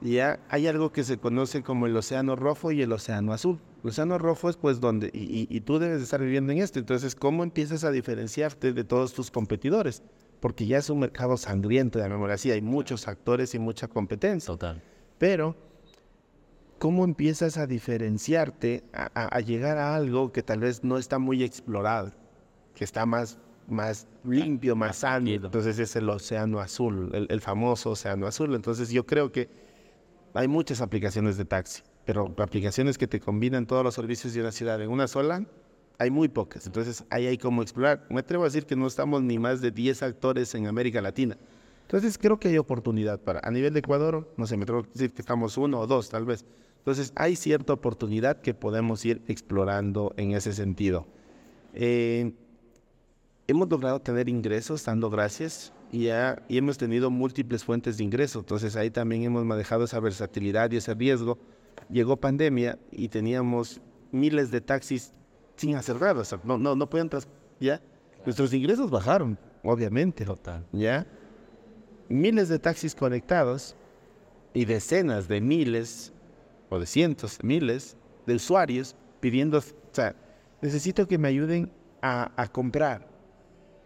[0.00, 3.58] ya hay algo que se conoce como el océano rojo y el océano azul.
[3.82, 6.58] El océano rojo es pues donde, y, y- y tú debes de estar viviendo en
[6.58, 10.02] esto, entonces ¿cómo empiezas a diferenciarte de todos tus competidores?
[10.40, 14.46] Porque ya es un mercado sangriento, llamémoslo así, hay muchos actores y mucha competencia.
[14.46, 14.80] Total.
[15.18, 15.56] Pero,
[16.78, 21.18] ¿cómo empiezas a diferenciarte, a, a- a llegar a algo que tal vez no está
[21.18, 22.12] muy explorado,
[22.74, 23.38] que está más,
[23.68, 25.28] más limpio, más sano?
[25.46, 28.54] Entonces es el océano azul, el, el famoso océano azul.
[28.54, 29.48] Entonces yo creo que
[30.34, 34.52] hay muchas aplicaciones de taxi, pero aplicaciones que te combinan todos los servicios de una
[34.52, 35.44] ciudad en una sola,
[35.98, 36.66] hay muy pocas.
[36.66, 38.06] Entonces ahí hay como explorar.
[38.10, 41.36] Me atrevo a decir que no estamos ni más de 10 actores en América Latina.
[41.82, 44.86] Entonces creo que hay oportunidad para, a nivel de Ecuador, no sé, me atrevo a
[44.92, 46.44] decir que estamos uno o dos tal vez.
[46.88, 51.06] Entonces hay cierta oportunidad que podemos ir explorando en ese sentido.
[51.74, 52.32] Eh,
[53.46, 58.40] hemos logrado tener ingresos dando gracias y, ya, y hemos tenido múltiples fuentes de ingresos.
[58.40, 61.36] Entonces ahí también hemos manejado esa versatilidad y ese riesgo.
[61.90, 65.12] Llegó pandemia y teníamos miles de taxis
[65.56, 66.22] sin hacer nada.
[66.22, 67.10] O sea, no, no, no podían
[67.60, 67.82] ya.
[68.24, 70.24] Nuestros ingresos bajaron, obviamente.
[70.24, 70.64] Total.
[70.72, 71.06] ¿Ya?
[72.08, 73.76] Miles de taxis conectados
[74.54, 76.14] y decenas de miles
[76.68, 80.14] o de cientos miles de usuarios pidiendo, o sea,
[80.60, 81.70] necesito que me ayuden
[82.02, 83.08] a, a comprar.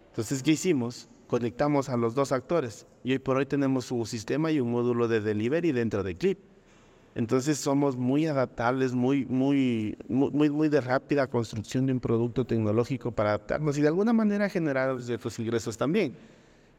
[0.08, 1.08] Entonces, ¿qué hicimos?
[1.26, 5.08] Conectamos a los dos actores y hoy por hoy tenemos un sistema y un módulo
[5.08, 6.38] de delivery dentro de Clip.
[7.14, 13.12] Entonces somos muy adaptables, muy, muy, muy, muy, de rápida construcción de un producto tecnológico
[13.12, 16.14] para adaptarnos y de alguna manera generar ciertos ingresos también.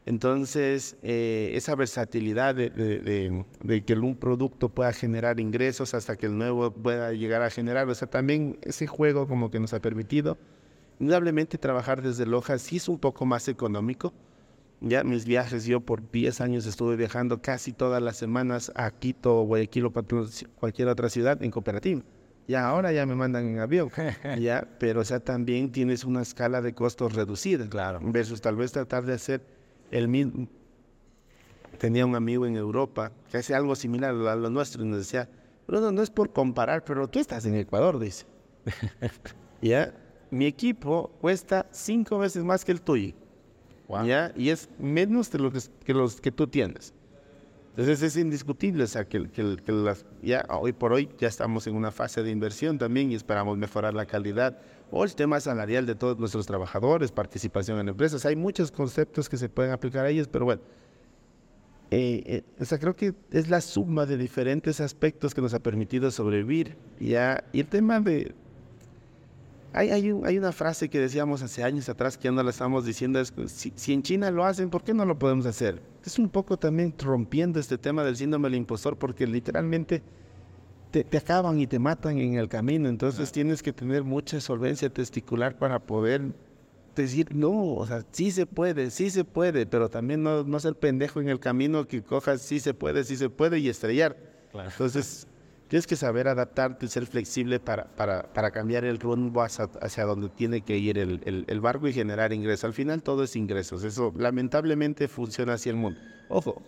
[0.06, 6.16] Entonces, eh, esa versatilidad de, de- de- de que un producto pueda generar ingresos hasta
[6.16, 9.72] que el nuevo pueda llegar a generar, o sea, también ese juego como que nos
[9.72, 10.36] ha permitido,
[11.00, 14.12] indudablemente trabajar desde Loja sí es un poco más económico.
[14.80, 19.42] Ya mis viajes, yo por 10 años estuve viajando casi todas las semanas a Quito,
[19.44, 22.02] Guayaquil o cualquier- cualquier otra ciudad en cooperativa.
[22.46, 23.88] Ya ahora ya me mandan en avión,
[24.38, 27.66] ya, pero o sea, también tienes una escala de costos reducida.
[27.70, 28.00] Claro.
[28.02, 29.40] Versus tal vez tratar de hacer
[29.94, 30.48] el mismo.
[31.78, 35.28] Tenía un amigo en Europa que hace algo similar a lo nuestro y nos decía,
[35.66, 38.26] Bruno, no es por comparar, pero tú estás en Ecuador, dice.
[39.62, 39.92] ya,
[40.30, 43.14] mi equipo cuesta cinco veces más que el tuyo.
[44.06, 44.32] ¿ya?
[44.36, 46.92] Y es menos de lo que, que los que tú tienes.
[47.70, 51.66] Entonces es indiscutible, o sea, que, que- que las- ya hoy por hoy ya estamos
[51.66, 54.58] en una fase de inversión también y esperamos mejorar la calidad
[54.90, 58.24] o el tema salarial de todos nuestros trabajadores, participación en empresas.
[58.26, 60.62] Hay muchos conceptos que se pueden aplicar a ellos, pero bueno,
[61.90, 65.60] eh, eh, o sea, creo que es la suma de diferentes aspectos que nos ha
[65.60, 66.76] permitido sobrevivir.
[67.00, 68.34] Ya, y el tema de...
[69.72, 72.50] Hay, hay, un- hay una frase que decíamos hace años atrás que ya no la
[72.50, 75.82] estamos diciendo, es si, si en China lo hacen, ¿por qué no lo podemos hacer?
[76.04, 80.00] Es un poco también rompiendo este tema del síndrome del impostor, porque literalmente
[80.94, 84.88] te, te acaban y te matan en el camino, entonces tienes que tener mucha solvencia
[84.88, 86.22] testicular para poder
[86.94, 90.76] decir, no, o sea, sí se puede, sí se puede, pero también no, no ser
[90.76, 94.16] pendejo en el camino que cojas, sí se puede, sí se puede y estrellar.
[94.52, 94.70] Claro.
[94.70, 95.26] Entonces,
[95.66, 100.28] tienes que saber adaptarte, ser flexible para, para, para cambiar el rumbo hacia, hacia donde
[100.28, 102.66] tiene que ir el, el, el barco y generar ingresos.
[102.66, 105.98] Al final todo es ingresos, eso lamentablemente funciona así el mundo.
[106.28, 106.62] Ojo,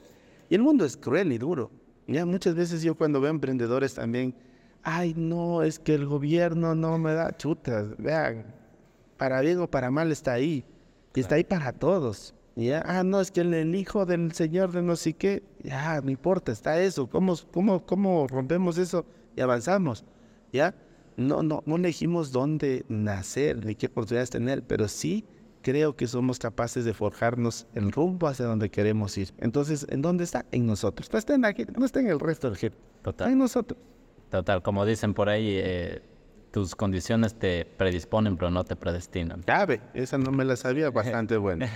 [0.51, 1.71] y el mundo es cruel y duro.
[2.07, 4.35] Ya muchas veces yo cuando veo emprendedores también,
[4.83, 8.47] ay no, es que el gobierno no me da chutas, vean,
[9.17, 10.65] para bien o para mal está ahí.
[11.15, 12.35] Y está ahí para todos.
[12.55, 16.01] Ya, ah, no, es que el, el hijo del señor de no sé qué, ya,
[16.01, 17.09] no importa, está eso.
[17.09, 20.05] ¿Cómo, cómo, cómo rompemos eso y avanzamos?
[20.53, 20.75] ¿Ya?
[21.17, 25.25] No, no, no elegimos dónde nacer ni qué oportunidades tener, pero sí
[25.67, 29.35] creo que somos capaces de forjarnos el rumbo hacia donde queremos ir.
[29.39, 30.47] Entonces, ¿en dónde está?
[30.53, 31.13] En nosotros.
[31.13, 32.79] No está en, aquí, no está en el resto del gente.
[32.79, 33.33] Está Total.
[33.33, 33.81] en nosotros.
[34.31, 36.03] Total, como dicen por ahí, eh,
[36.53, 39.43] tus condiciones te predisponen, pero no te predestinan.
[39.43, 41.69] Cabe, esa no me la sabía, bastante buena.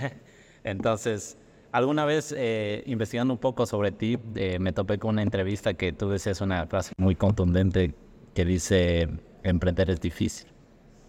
[0.63, 1.37] Entonces,
[1.73, 5.91] alguna vez eh, investigando un poco sobre ti, eh, me topé con una entrevista que
[5.91, 7.93] tú decías una frase muy contundente
[8.33, 9.09] que dice,
[9.43, 10.50] emprender es difícil.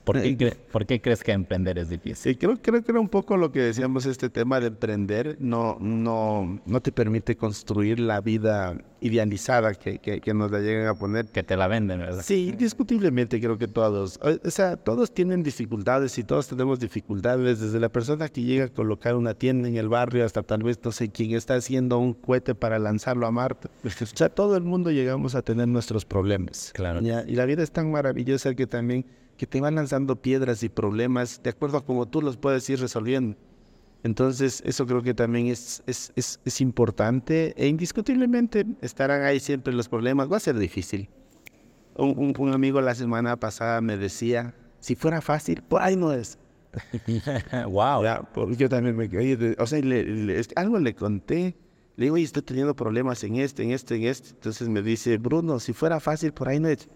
[0.04, 2.32] ¿Por qué, Eh, cre- por qué crees que emprender es difícil?
[2.32, 5.76] Sí, creo, creo que era un poco lo que decíamos, este tema de emprender no,
[5.80, 10.94] no, no te permite construir la vida idealizada que, que, que nos la llegan a
[10.94, 11.26] poner.
[11.26, 12.22] Que te la venden, ¿verdad?
[12.24, 17.60] Sí, indiscutiblemente creo que todos, o o sea, todos tienen dificultades y todos tenemos dificultades,
[17.60, 20.78] desde la persona que llega a colocar una tienda en el barrio hasta tal vez,
[20.84, 23.68] no sé, quien está haciendo un cohete para lanzarlo a Marte.
[24.12, 26.70] O sea, todo el mundo llegamos a tener nuestros problemas.
[26.74, 27.00] Claro.
[27.00, 29.04] Ya, Y la vida es tan maravillosa que también
[29.42, 32.78] que te van lanzando piedras y problemas de acuerdo a cómo tú los puedes ir
[32.78, 33.36] resolviendo.
[34.04, 39.72] Entonces, eso creo que también es, es, es, es importante e indiscutiblemente estarán ahí siempre
[39.74, 40.30] los problemas.
[40.30, 41.10] Va a ser difícil.
[41.96, 46.12] Un, un- un amigo la semana pasada me decía, si fuera fácil, por ahí no
[46.12, 46.38] es.
[47.68, 48.04] wow.
[48.04, 51.56] Ya, porque yo también me de- o sea, le- le- es- algo le conté.
[51.96, 54.28] Le digo, oye, estoy teniendo problemas en este, en este, en este.
[54.30, 56.88] Entonces me dice, Bruno, si fuera fácil, por ahí no es.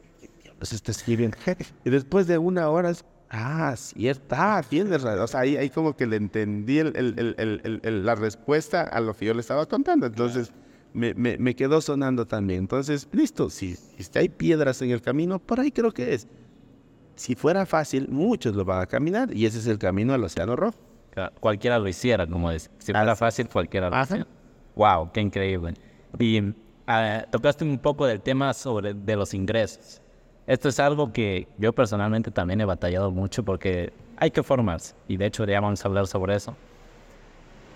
[0.58, 1.36] Pues está escribiendo.
[1.84, 5.20] Y después de una hora, es, ah, cierto, ah, tienes razón.
[5.20, 9.14] O sea, ahí, ahí como que le entendí el- el- el- la respuesta a lo
[9.14, 10.06] que yo le estaba contando.
[10.06, 10.52] Entonces
[10.94, 12.60] me, me- me quedó sonando también.
[12.60, 16.26] Entonces, listo, si, si hay piedras en el camino, por ahí creo que es.
[17.16, 20.56] Si fuera fácil, muchos lo van a caminar y ese es el camino al Océano
[20.56, 20.78] Rojo.
[21.40, 22.68] Cualquiera lo hiciera, como dice.
[22.78, 23.18] Si fuera Así.
[23.18, 24.26] fácil, cualquiera lo hiciera.
[24.74, 25.72] Wow, qué increíble.
[26.18, 26.42] Y
[26.86, 30.02] ah, tocaste un poco del tema sobre de los ingresos.
[30.46, 34.94] Esto es algo que yo personalmente también he batallado mucho porque hay que formarse.
[35.08, 36.54] Y de hecho ya vamos a hablar sobre eso.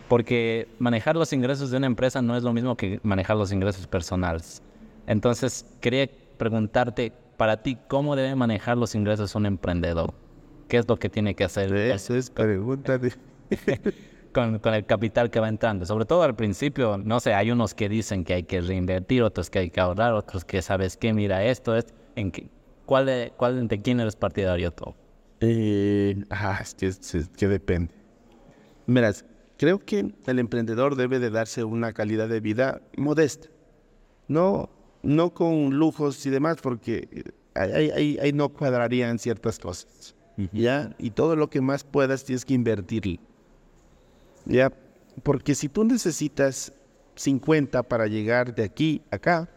[0.09, 3.87] Porque manejar los ingresos de una empresa no es lo mismo que manejar los ingresos
[3.87, 4.63] personales.
[5.07, 10.15] Entonces, quería preguntarte, para ti, ¿cómo debe manejar los ingresos un emprendedor?
[10.69, 11.75] ¿Qué es lo que tiene que hacer?
[11.75, 13.13] Eso es pregunta de...
[14.33, 15.87] con, con el capital que va entrando.
[15.87, 19.51] Sobre todo al principio, no sé, hay unos que dicen que hay que reinvertir, otros
[19.51, 22.49] que hay que ahorrar, otros que sabes qué, mira esto, es en qué,
[22.91, 24.93] ¿cuál, de, cuál de quién eres partidario tú?
[25.39, 27.95] Eh, ah, es que, es- es que depende.
[28.89, 29.25] Verás,
[29.57, 33.47] creo que el emprendedor debe de darse una calidad de vida modesta.
[34.27, 34.71] No,
[35.05, 37.09] no con lujos y demás, porque
[37.55, 40.17] ahí, ahí- ahí- ahí no cuadrarían ciertas cosas.
[40.53, 40.93] ¿Ya?
[40.99, 43.21] Y todo lo que más puedas tienes que invertirlo.
[44.47, 44.73] ¿Ya?
[45.23, 46.73] Porque si tú necesitas
[47.15, 49.49] 50 para llegar de aquí a acá,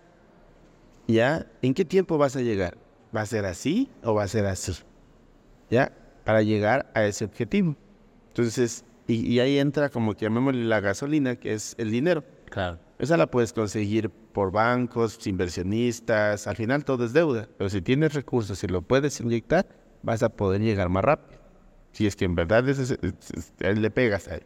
[1.08, 1.48] ¿ya?
[1.64, 2.78] ¿En qué tiempo vas a llegar?
[3.16, 4.74] ¿Va a ser así o va a ser así?
[5.70, 5.92] ¿ya?
[6.24, 7.76] Para llegar a ese objetivo.
[8.30, 12.24] Entonces, y, y ahí entra como que llamémosle la gasolina, que es el dinero.
[12.50, 12.80] Claro.
[13.00, 17.48] Esa la puedes conseguir por bancos, inversionistas, al final todo es deuda.
[17.58, 19.68] Pero si tienes recursos y lo puedes inyectar,
[20.02, 21.40] vas a poder llegar más rápido.
[21.92, 24.42] Si es que en verdad es- es- es- le pegas ahí.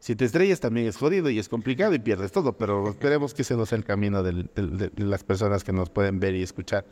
[0.00, 3.42] Si te estrellas también es jodido y es complicado y pierdes todo, pero esperemos que
[3.42, 6.34] ese no sea el camino del- del- de, de las personas que nos pueden ver
[6.34, 6.84] y escuchar.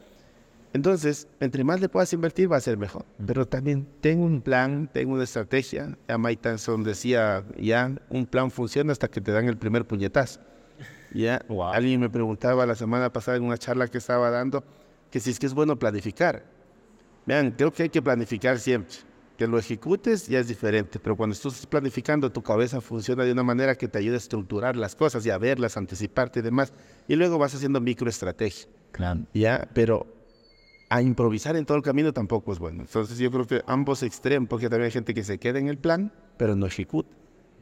[0.72, 3.04] Entonces, entre más le puedas invertir va a ser mejor.
[3.26, 5.96] Pero también ten un plan, ten una estrategia.
[6.08, 10.40] Ya Mike Tyson decía, ya un plan funciona hasta que te dan el primer puñetazo.
[11.12, 11.64] Ya Wow.
[11.72, 14.62] alguien me preguntaba la semana pasada en una charla que estaba dando
[15.10, 16.44] que si es que es bueno planificar.
[17.26, 18.94] Vean, creo que hay que planificar siempre.
[19.36, 23.42] Que lo ejecutes ya es diferente, pero cuando estás planificando, tu cabeza funciona de una
[23.42, 26.72] manera que te ayuda a estructurar las cosas y a verlas, anticiparte y demás.
[27.08, 28.68] Y luego vas haciendo microestrategia.
[28.92, 29.20] Claro.
[29.34, 30.06] Ya, pero
[30.90, 32.82] a improvisar en todo el camino tampoco es bueno.
[32.82, 35.78] Entonces yo creo que ambos extremos, porque también hay gente que se queda en el
[35.78, 37.08] plan, pero no ejecuta.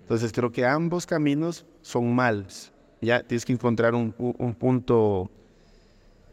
[0.00, 2.72] Entonces creo que ambos caminos son malos.
[3.00, 5.30] Ya tienes que encontrar un, un- un punto,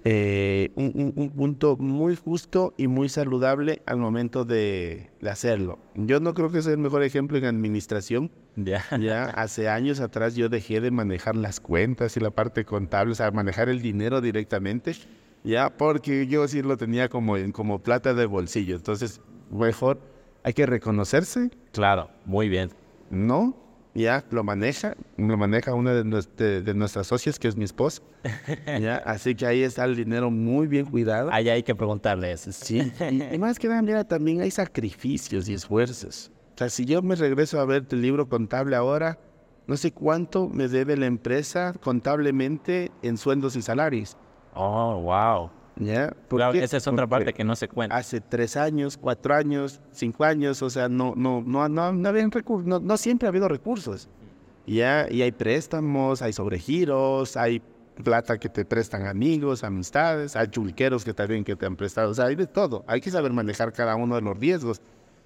[0.04, 5.80] eh, un, un- un punto muy justo y muy saludable al momento de, de hacerlo.
[5.96, 8.32] Yo no creo que sea el mejor ejemplo en administración.
[8.56, 8.84] Ya.
[9.02, 13.16] Ya hace años atrás yo dejé de manejar las cuentas y la parte contable, o
[13.16, 14.94] sea, manejar el dinero directamente,
[15.46, 18.76] ya porque yo sí lo tenía como, como plata de bolsillo.
[18.76, 20.00] Entonces, mejor
[20.44, 22.70] hay que reconocerse, Claro, muy bien.
[23.10, 23.56] ¿no?
[23.94, 26.04] Ya lo maneja, lo maneja una de,
[26.38, 28.02] de- de nuestras socias, que es mi esposa.
[28.82, 31.30] ya, así que ahí está el dinero muy bien cuidado.
[31.32, 32.52] Ahí hay que preguntarle eso.
[32.52, 36.30] Sí, y, y más que nada, mira, también hay sacrificios y esfuerzos.
[36.56, 39.18] O sea, si yo me regreso a ver tu libro contable ahora,
[39.68, 44.18] no sé cuánto me debe la empresa contablemente en sueldos y salarios.
[44.56, 45.50] Oh, wow.
[45.78, 46.16] ¿Ya?
[46.30, 47.98] ¿Por Claro, esa es otra parte que no se cuenta.
[47.98, 52.32] Hace tres años, cuatro años, cinco años, o sea, no, no, no, no, no habían
[52.64, 54.08] no, no siempre ha habido recursos.
[54.66, 57.62] Ya, y hay préstamos, hay sobregiros, hay
[58.04, 62.14] plata que te prestan amigos, amistades, hay chulqueros que también que te han prestado, o
[62.14, 62.84] sea, hay de todo.
[62.88, 64.82] Hay que saber manejar cada uno de los riesgos.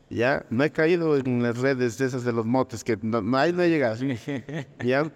[0.09, 3.37] Ya, no he caído en las redes de esas de los motes, que no, no,
[3.37, 4.03] ahí no he llegado.
[4.83, 5.11] ya,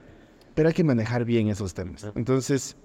[0.54, 2.06] pero hay que manejar bien esos temas.
[2.16, 2.78] Entonces,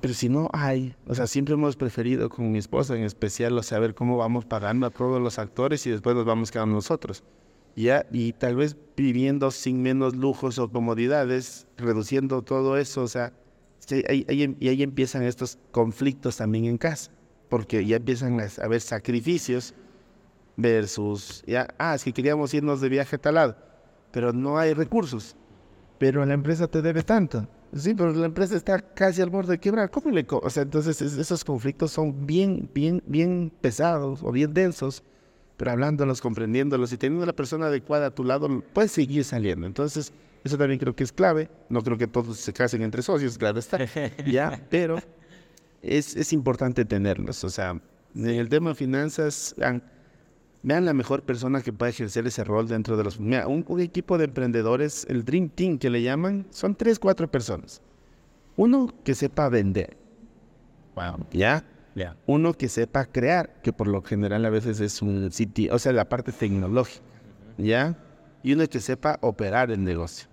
[0.00, 3.62] Pero si no hay, o sea, siempre hemos preferido con mi esposa en especial, o
[3.62, 7.24] sea, ver cómo vamos pagando a todos los actores y después nos vamos quedando nosotros.
[7.76, 13.32] Ya, y tal vez viviendo sin menos lujos o comodidades, reduciendo todo eso, o sea,
[14.08, 17.10] ahí- ahí- y ahí empiezan estos conflictos también en casa,
[17.48, 19.74] porque ya empiezan a haber sacrificios
[20.56, 23.56] versus, ya, ah, es que queríamos irnos de viaje a tal lado,
[24.10, 25.36] pero no hay recursos,
[25.98, 27.46] pero la empresa te debe tanto.
[27.74, 29.90] Sí, pero la empresa está casi al borde de quebrar.
[29.90, 34.32] ¿Cómo le co- O sea, entonces es- esos conflictos son bien, bien, bien pesados o
[34.32, 35.02] bien densos,
[35.56, 39.66] pero hablándolos, comprendiéndolos y teniendo a la persona adecuada a tu lado, puedes seguir saliendo.
[39.66, 40.12] Entonces,
[40.44, 41.50] eso también creo que es clave.
[41.68, 43.78] No creo que todos se casen entre socios, claro está.
[44.26, 44.98] ya, pero
[45.82, 47.42] es, es importante tenerlos.
[47.44, 47.80] O sea,
[48.14, 49.82] en el tema de finanzas, vean,
[50.66, 53.20] vean la mejor persona que pueda ejercer ese rol dentro de los...
[53.20, 57.30] Mira, un, un equipo de emprendedores, el Dream Team que le llaman, son tres, cuatro
[57.30, 57.80] personas.
[58.56, 59.96] Uno que sepa vender,
[60.96, 61.26] Wow.
[61.30, 61.64] ¿ya?
[62.26, 65.92] Uno que sepa crear, que por lo general a veces es un sitio, o sea,
[65.92, 67.04] la parte tecnológica,
[67.58, 67.96] ¿ya?
[68.42, 70.26] Y uno que sepa operar el negocio.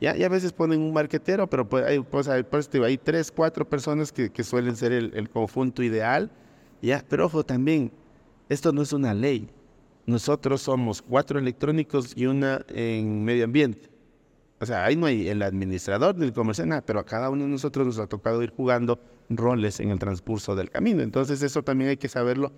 [0.00, 3.32] Ya, y a veces ponen un marquetero, pero pues hay, pues, hay, pues, hay tres,
[3.32, 6.30] cuatro personas que, que suelen ser el, el conjunto ideal,
[6.80, 7.04] ¿ya?
[7.08, 7.90] Pero ojo también,
[8.48, 9.50] esto no es una ley.
[10.06, 13.88] Nosotros somos cuatro electrónicos y una en medio ambiente.
[14.60, 17.50] O sea, ahí no hay el administrador del comercial, nada, pero a cada uno de
[17.50, 18.98] nosotros nos ha tocado ir jugando
[19.28, 21.02] roles en el transcurso del camino.
[21.02, 22.52] Entonces eso también hay que saberlo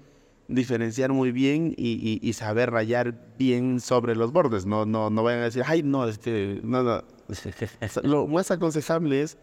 [0.49, 1.93] diferenciar muy bien y,
[2.23, 4.67] y- y saber rayar bien sobre los bordes.
[4.67, 7.03] No, no, no vayan a decir, ay, no, este, no, no.
[8.05, 9.39] Lo más aconsejable es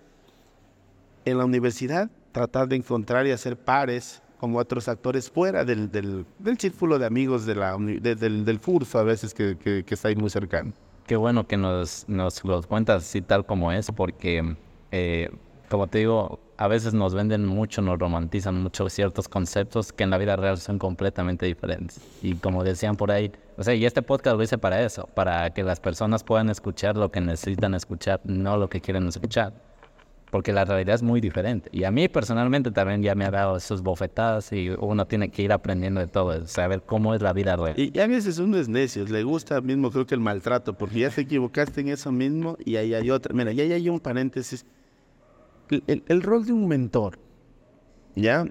[1.25, 6.25] en la universidad tratar de encontrar y hacer pares con otros actores fuera del, del,
[6.37, 10.09] del círculo de amigos de la, del, del curso a veces que, que, que está
[10.09, 10.73] ahí muy cercano.
[11.07, 14.57] Qué bueno que nos, nos lo cuentas así tal como es, porque,
[14.91, 15.29] eh,
[15.69, 20.09] como te digo, a veces nos venden mucho, nos romantizan mucho ciertos conceptos que en
[20.09, 22.01] la vida real son completamente diferentes.
[22.21, 25.53] Y como decían por ahí, o sea, y este podcast lo hice para eso, para
[25.53, 29.53] que las personas puedan escuchar lo que necesitan escuchar, no lo que quieren escuchar.
[30.33, 31.69] Porque la realidad es muy diferente.
[31.71, 35.43] Y a mí personalmente también ya me ha dado sus bofetadas y uno tiene que
[35.43, 37.75] ir aprendiendo de todo, saber cómo es la vida real.
[37.79, 41.01] Y, y a veces uno es necio, le gusta mismo creo que el maltrato, porque
[41.01, 43.31] ya te equivocaste en eso mismo y ahí hay otra.
[43.35, 44.65] Mira, ya hay un paréntesis.
[45.69, 47.19] El, el- el rol de un mentor,
[48.15, 48.43] ¿ya?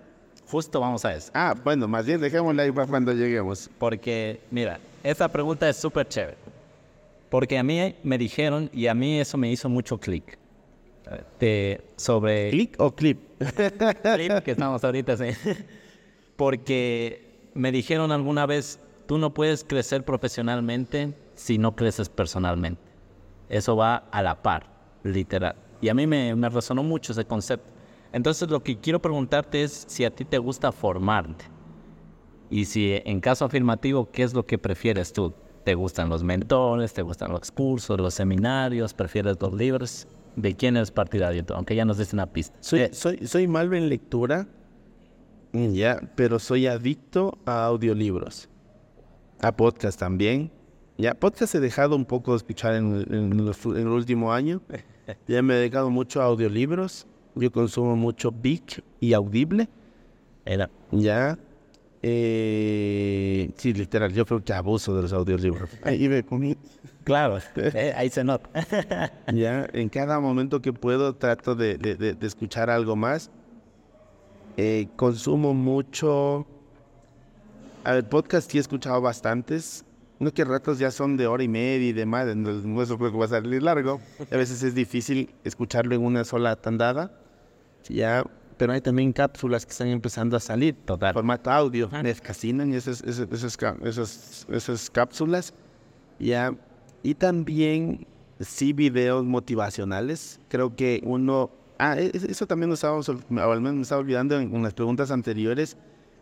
[0.46, 1.32] Justo vamos a eso.
[1.34, 3.68] Ah, bueno, más bien dejémosla ahí para cuando lleguemos.
[3.78, 6.36] Porque, mira, esa pregunta es súper chévere.
[7.28, 10.38] Porque a mí me dijeron, y a mí eso me hizo mucho clic,
[11.40, 13.20] de- sobre ¿Click o clip?
[13.38, 15.24] clip que estamos ahorita, sí.
[16.36, 22.80] Porque me dijeron alguna vez, tú no puedes crecer profesionalmente si no creces personalmente.
[23.48, 24.66] Eso va a la par,
[25.02, 25.56] literal.
[25.80, 27.66] Y a mí me, me resonó mucho ese concepto.
[28.12, 31.44] Entonces lo que quiero preguntarte es si a ti te gusta formarte.
[32.50, 35.32] Y si en caso afirmativo, ¿qué es lo que prefieres tú?
[35.64, 36.92] ¿Te gustan los mentores?
[36.92, 38.92] ¿Te gustan los cursos, los seminarios?
[38.92, 40.06] ¿Prefieres los libros?
[40.36, 41.44] ¿De quién eres partidario?
[41.54, 42.56] Aunque ya nos diste una pista.
[42.60, 44.46] Soy, soy, soy malo en lectura,
[45.52, 48.48] mm, ya, pero soy adicto a audiolibros.
[49.40, 50.50] A podcast también.
[50.98, 54.60] Ya, podcast he dejado un poco de escuchar en, en los- en el último año.
[55.26, 57.06] Ya me he dedicado mucho a audiolibros.
[57.34, 58.62] Yo consumo mucho Big
[59.00, 59.68] y Audible.
[60.44, 60.70] Era.
[60.92, 61.36] Ya.
[62.02, 65.68] Eh, sí, literal, yo creo que abuso de los audiolibros.
[65.82, 66.56] Ahí me comí.
[67.04, 68.48] Claro, eh, ahí se nota.
[69.32, 73.30] Ya, en cada momento que puedo trato de, de- de- de escuchar algo más.
[74.56, 76.46] Eh, consumo mucho.
[77.84, 79.84] A ver, podcast sí he escuchado bastantes.
[80.20, 83.10] No que ratos ya son de hora y media y demás, entonces no eso creo
[83.10, 84.00] que va a salir largo.
[84.30, 87.10] A veces es difícil escucharlo en una sola tandada.
[87.88, 88.22] Ya,
[88.56, 90.76] pero hay también cápsulas que están empezando a salir.
[90.84, 91.12] Total.
[91.12, 91.88] Formato audio.
[92.04, 93.26] Me fascinan esas, esas,
[93.82, 95.52] esas- esas cápsulas.
[96.20, 96.54] Ya.
[97.02, 98.06] Y también
[98.40, 100.40] sí videos motivacionales.
[100.48, 101.50] Creo que uno...
[101.78, 104.74] Ah, e- e- eso también nos estábamos, al menos me estaba olvidando en, en las
[104.74, 105.76] preguntas anteriores.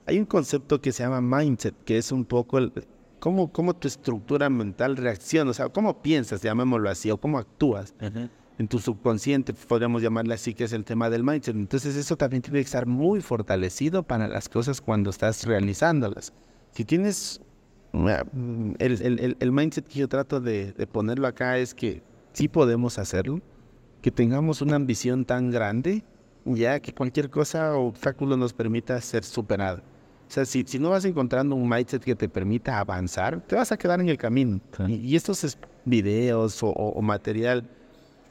[0.06, 2.72] Hay un concepto que se llama mindset, que es un poco el,
[3.18, 7.94] cómo, cómo tu estructura mental reacciona, o sea, cómo piensas, llamémoslo así, o cómo actúas
[8.58, 11.54] en tu subconsciente, podríamos llamarle así, que es el tema del mindset.
[11.54, 16.32] Entonces eso también tiene que estar muy fortalecido para las cosas cuando estás realizándolas.
[16.72, 17.40] Si tienes
[17.92, 22.48] el, el- el- el mindset que yo trato de, de ponerlo acá es que sí
[22.48, 23.40] podemos hacerlo,
[24.02, 26.02] que tengamos una ambición tan grande,
[26.44, 29.78] ya que cualquier cosa o obstáculo nos permita ser superado.
[30.28, 33.72] O sea, si, si no vas encontrando un mindset que te permita avanzar, te vas
[33.72, 34.60] a quedar en el camino.
[34.76, 34.84] Sí.
[34.94, 37.68] Y, y estos es- videos o, o- o material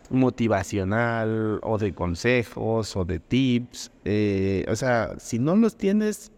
[0.10, 3.91] motivacional o de consejos o de tips.
[4.05, 6.32] eh, o sea, si no los tienes,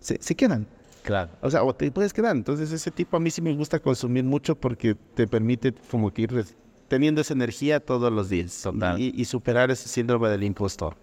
[0.00, 0.66] se, se quedan.
[1.08, 1.30] Claro.
[1.40, 2.36] O sea, o te puedes quedar.
[2.36, 6.22] Entonces, ese tipo a mí sí me gusta consumir mucho porque te permite como que
[6.22, 6.44] ir
[6.86, 8.60] teniendo esa energía todos los días.
[8.62, 9.00] Total.
[9.00, 10.96] Y, y superar ese síndrome del impostor.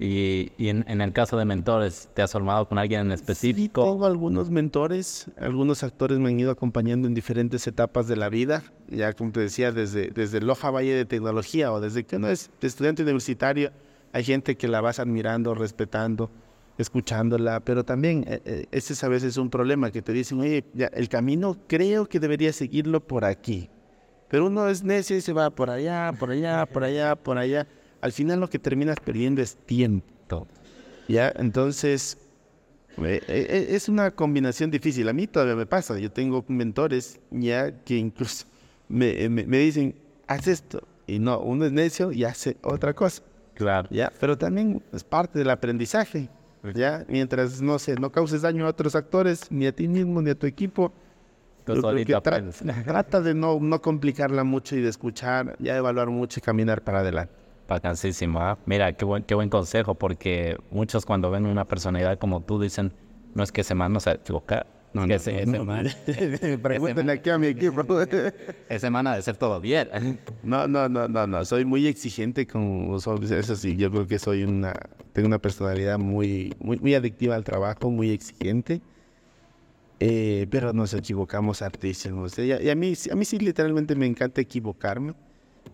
[0.00, 3.14] Y, y en, en el caso de mentores, ¿te has formado con alguien en Sí,
[3.14, 3.82] específico?
[3.84, 8.64] tengo algunos mentores, algunos actores me han ido acompañando en diferentes etapas de la vida,
[8.88, 12.50] ya como te decía, desde, desde Loja Valle de Tecnología o desde que uno es
[12.60, 13.70] estudiante universitario,
[14.12, 16.30] hay gente que la vas admirando, respetando,
[16.78, 20.64] escuchándola, pero también eh, eh, ese es a veces un problema, que te dicen, oye,
[20.74, 23.68] ya, el camino creo que debería seguirlo por aquí,
[24.28, 27.66] pero uno es necio y se va por allá, por allá, por allá, por allá.
[28.00, 30.46] Al final lo que terminas perdiendo es tiempo.
[31.08, 31.32] ¿Ya?
[31.36, 32.18] Entonces,
[32.98, 35.08] eh, eh, es una combinación difícil.
[35.08, 35.98] A mí todavía me pasa.
[35.98, 38.46] Yo tengo mentores ya que incluso
[38.88, 39.94] me, me- me dicen,
[40.26, 40.86] haz esto.
[41.06, 43.22] Y no, uno es necio y hace otra cosa.
[43.54, 43.88] Claro.
[43.90, 44.12] ¿Ya?
[44.20, 46.28] Pero también es parte del aprendizaje.
[46.74, 47.04] ¿Ya?
[47.08, 50.34] Mientras, no sé, no causes daño a otros actores, ni a ti mismo, ni a
[50.34, 50.92] tu equipo.
[52.06, 52.36] Que tra-
[52.84, 57.00] trata de no, no complicarla mucho y de escuchar, ya evaluar mucho y caminar para
[57.00, 57.32] adelante.
[57.68, 58.58] Bacanísimo, ¿ah?
[58.64, 62.92] Mira, qué buen, qué buen consejo, porque muchos cuando ven una personalidad como tú dicen,
[63.34, 64.18] no es que ese man no se
[64.92, 65.86] no, que ese, man,
[66.62, 67.82] Pregúntenle aquí a mi equipo.
[68.68, 69.88] ese man ha de ser todo bien.
[70.42, 71.44] No, no, no, no, no.
[71.44, 73.76] Soy muy exigente con so- eso sí.
[73.76, 74.74] Yo creo que soy una,
[75.12, 78.80] tengo una personalidad muy, muy, muy adictiva al trabajo, muy exigente.
[80.00, 82.38] Eh, pero nos equivocamos hartísimos.
[82.38, 85.12] Y a, y a mí, a mí sí literalmente me encanta equivocarme,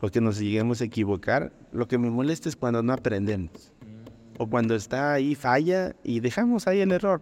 [0.01, 1.53] porque nos lleguemos a equivocar.
[1.73, 3.71] Lo que me molesta es cuando no aprendemos
[4.39, 7.21] o cuando está ahí falla y dejamos ahí el error.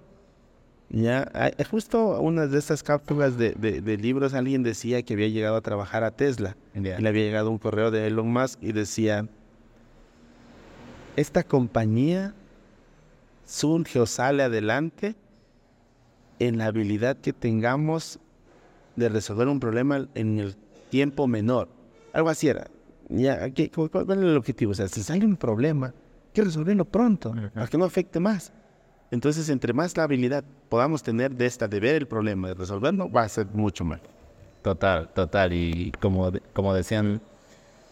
[0.94, 1.30] Ya,
[1.70, 5.62] justo una de estas cápsulas de, de- de libros, alguien decía que había llegado a
[5.62, 6.54] trabajar a Tesla.
[6.74, 9.26] Y le había llegado un correo de Elon Musk y decía,
[11.16, 12.34] esta compañía
[13.46, 15.14] surge o sale adelante
[16.38, 18.18] en la habilidad que tengamos
[18.96, 20.56] de resolver un problema en el
[20.90, 21.68] tiempo menor.
[22.12, 22.66] Algo así era.
[23.08, 24.72] Ya, ¿qué- cu- ¿Cuál cuál es el objetivo?
[24.72, 28.52] O sea, si sale un problema, hay que resolverlo pronto, para que no afecte más.
[29.12, 33.12] Entonces, entre más la habilidad podamos tener de esta, de ver el problema, de resolverlo,
[33.12, 34.00] va a ser mucho más.
[34.62, 35.52] Total, total.
[35.52, 37.20] Y como, como decían,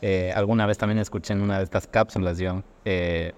[0.00, 3.34] eh, alguna vez también escuché en una de estas cápsulas yo, eh,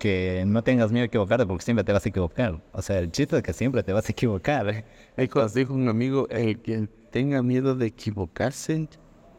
[0.00, 2.60] que no tengas miedo a equivocarte porque siempre te vas a equivocar.
[2.72, 4.68] O sea, el chiste es que siempre te vas a equivocar.
[4.68, 4.84] ¿eh?
[5.16, 8.88] Dijo, dijo un amigo, el que tenga miedo de equivocarse,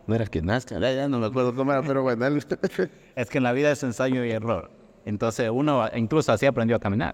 [0.08, 2.28] no era que nazca, ya, ya no me acuerdo cómo era, pero bueno.
[3.18, 4.72] Es que en la vida es ensayo y error.
[5.04, 7.14] Entonces uno incluso así aprendió a caminar.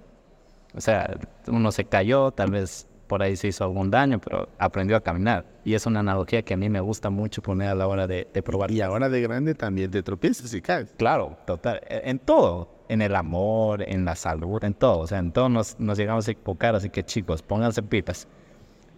[0.75, 1.17] O sea,
[1.47, 5.43] uno se cayó, tal vez por ahí se hizo algún daño, pero aprendió a caminar.
[5.65, 8.27] Y es una analogía que a mí me gusta mucho poner a la hora de,
[8.31, 8.69] de probar.
[8.69, 10.93] y ahora de grande también te tropiezas y caes.
[10.97, 11.81] Claro, total.
[11.89, 12.69] E- En todo.
[12.87, 14.99] En el amor, en la salud, en todo.
[14.99, 16.75] O sea, en todo nos, nos llegamos a equivocar.
[16.75, 18.27] Así que chicos, pónganse pitas.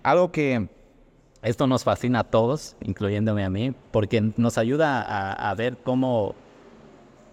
[0.03, 0.67] Algo que
[1.41, 6.35] esto nos fascina a todos, incluyéndome a mí, porque nos ayuda a, a ver cómo,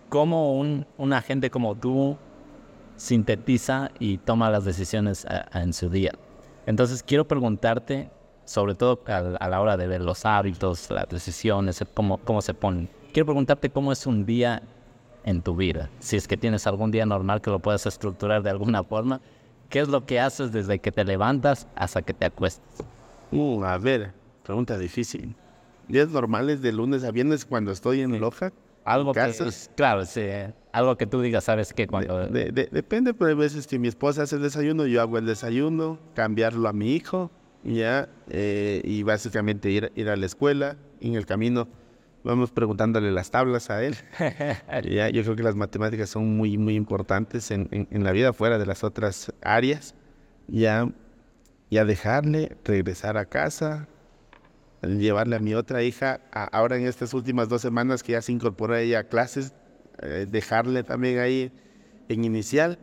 [0.09, 2.17] cómo un, un agente como tú
[2.99, 6.13] sintetiza y toma las decisiones a- a- en su día.
[6.67, 8.11] Entonces quiero preguntarte,
[8.45, 12.43] sobre todo a, a la hora de ver los hábitos, las decisiones, el cómo, cómo
[12.43, 12.91] se ponen.
[13.13, 14.63] Quiero preguntarte cómo es un día
[15.25, 15.89] en tu vida.
[16.01, 19.21] Si es que tienes algún día normal que lo puedas estructurar de alguna forma,
[19.71, 22.67] ¿qué es lo que haces desde que te levantas hasta que te acuestas?
[23.33, 25.35] Uh, a ver, pregunta difícil.
[25.87, 28.53] ¿Días normales de lunes a viernes cuando estoy en Loja?
[28.89, 29.21] Algo que,
[29.75, 30.23] claro, sí,
[30.73, 33.89] algo que tú digas, sabes que cuando De- de- depende, pero hay veces que mi
[33.89, 37.31] esposa hace el desayuno, yo hago el desayuno, cambiarlo a mi hijo,
[37.65, 40.77] ya, eh, y básicamente ir, ir a la escuela.
[41.01, 41.69] En el camino
[42.25, 43.95] vamos preguntándole las tablas a él.
[44.91, 48.33] ya, yo creo que las matemáticas son muy, muy importantes en, en- en la vida,
[48.33, 49.95] fuera de las otras áreas.
[50.47, 50.89] Ya,
[51.71, 53.87] ya dejarle, regresar a casa,
[54.83, 58.33] llevarle a mi otra hija, a- ahora en estas últimas dos semanas que ya se
[58.33, 59.53] incorporó ella a clases,
[60.01, 61.53] eh, dejarle también ahí
[62.09, 62.79] en inicial,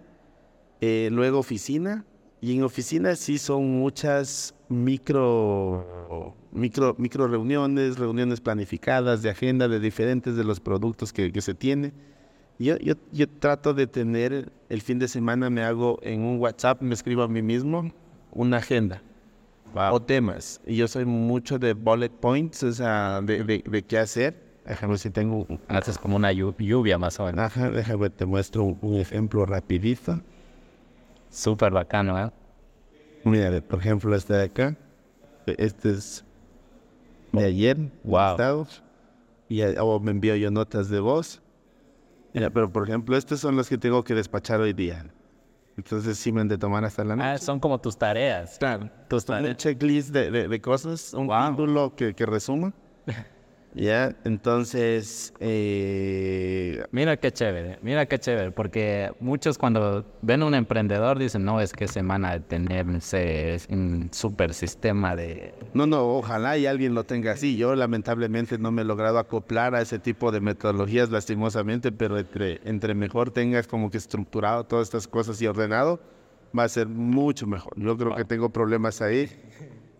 [0.82, 2.06] eh, luego oficina,
[2.42, 9.80] y en oficina sí son muchas micro, micro, micro reuniones, reuniones planificadas de agenda de
[9.80, 11.94] diferentes de los productos que, que se tiene.
[12.60, 16.82] Yo, yo, yo trato de tener, el fin de semana me hago en un WhatsApp,
[16.82, 17.92] me escribo a mí mismo
[18.32, 19.02] una agenda
[19.74, 20.62] o temas.
[20.66, 24.44] Y yo soy mucho de bullet points, o sea, de, de, de qué hacer.
[24.66, 25.46] Déjame si tengo...
[25.68, 27.46] haces como una llu- lluvia más o menos.
[27.46, 30.20] Ajá, déjame te muestro un, un ejemplo rapidito.
[31.30, 32.32] Súper bacano, ¿eh?
[33.24, 34.76] Mira, por ejemplo, este de acá.
[35.46, 36.24] Este es
[37.32, 38.32] de ayer, Wow.
[38.32, 38.84] Estados.
[39.50, 41.42] y, o me envío yo notas de voz.
[42.34, 45.06] Ya, pero por ejemplo, estos son los que tengo que despachar hoy día.
[45.78, 47.28] Entonces sí me han de tomar hasta la noche.
[47.28, 48.58] Ah, son como tus tareas.
[48.60, 48.90] Claro.
[49.10, 49.58] Tus Un tareas.
[49.58, 51.50] checklist de, de- de cosas, un Wow.
[51.52, 52.74] título que, que resuma.
[53.76, 60.56] ya, entonces, eh, Mira qué chévere, mira qué chévere, porque muchos cuando ven a un
[60.56, 65.54] emprendedor dicen, no, es que se van a tener ese un super sistema de...
[65.74, 67.58] no, no, ojalá y alguien lo tenga así.
[67.58, 72.62] Yo lamentablemente no me he logrado acoplar a ese tipo de metodologías lastimosamente, pero entre,
[72.64, 76.00] entre mejor tengas como que estructurado todas estas cosas y ordenado,
[76.58, 77.74] va a ser mucho mejor.
[77.76, 79.30] Yo creo que tengo problemas ahí.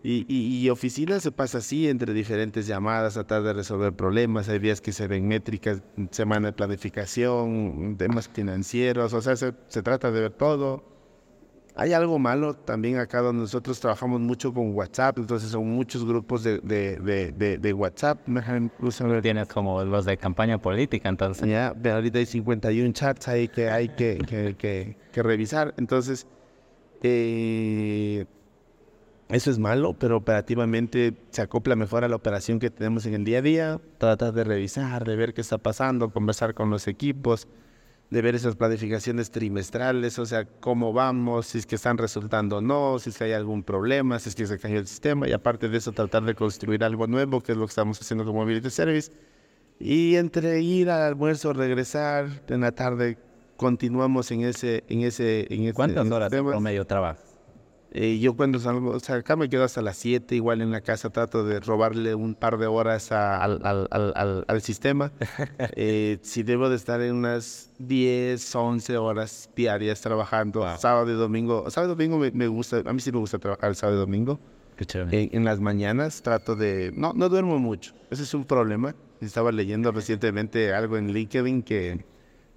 [0.08, 4.48] Y, y, y oficina se pasa así entre diferentes llamadas, tratar de resolver problemas.
[4.48, 5.82] Hay días que se ven métricas,
[6.12, 10.84] semana de planificación, temas financieros, o sea, se, se trata de ver todo.
[11.74, 16.44] Hay algo malo también acá donde nosotros trabajamos mucho con WhatsApp, entonces son muchos grupos
[16.44, 18.20] de, de, de, de, de WhatsApp.
[19.22, 21.48] Tienes como los de campaña política, entonces...
[21.48, 25.74] Ya, pero ahorita hay 51 chats ahí que hay que, que, que, que revisar.
[25.78, 26.28] Entonces,
[27.02, 28.24] eh,
[29.28, 33.24] eso es malo, pero operativamente se acopla mejor a la operación que tenemos en el
[33.24, 33.80] día a día.
[33.98, 37.48] Tratar de revisar, de ver qué está pasando, conversar con los equipos,
[38.10, 42.60] de ver esas planificaciones trimestrales, o sea, cómo vamos, si es que están resultando o
[42.60, 45.28] no, si es que hay algún problema, si es que se cayó el sistema.
[45.28, 48.24] Y aparte de eso, tratar de construir algo nuevo, que es lo que estamos haciendo
[48.24, 49.10] con Mobility Service.
[49.80, 53.18] Y entre ir al almuerzo, regresar, en la tarde
[53.56, 56.50] continuamos en ese, en ese, en ese ¿Cuántas en ese horas tema.
[56.50, 57.25] promedio trabajas?
[57.98, 60.82] Eh, yo cuando salgo, o sea, acá me quedo hasta las 7, igual en la
[60.82, 65.12] casa trato de robarle un par de horas a- al, al, al, sistema.
[65.76, 71.70] Eh, si debo de estar en unas 10, 11 horas diarias trabajando, sábado y domingo.
[71.70, 74.00] Sábado y domingo me, me gusta, a mí sí me gusta trabajar el sábado y
[74.00, 74.38] domingo.
[74.78, 75.30] Chévere.
[75.32, 76.92] En, las mañanas trato de...
[76.94, 77.94] No, no duermo mucho.
[78.10, 78.94] Ese es un problema.
[79.22, 82.04] Estaba leyendo recientemente algo en LinkedIn que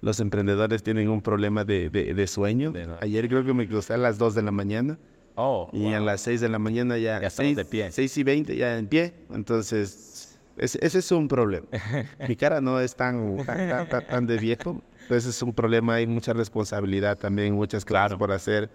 [0.02, 2.74] los emprendedores tienen un problema de, de- de sueño.
[3.00, 4.98] Ayer creo que me crucé a las 2 de la mañana
[5.36, 7.20] Oh, y a las 6 de la mañana ya...
[7.20, 7.92] Ya estamos seis- de pie.
[7.92, 9.14] 6 y 20 ya en pie.
[9.32, 11.66] Entonces, ese, ese es un problema.
[12.28, 14.82] Mi cara no es tan, tan, tan- tan- de viejo.
[15.02, 18.70] Entonces es un problema, hay mucha responsabilidad también, muchas cosas por hacer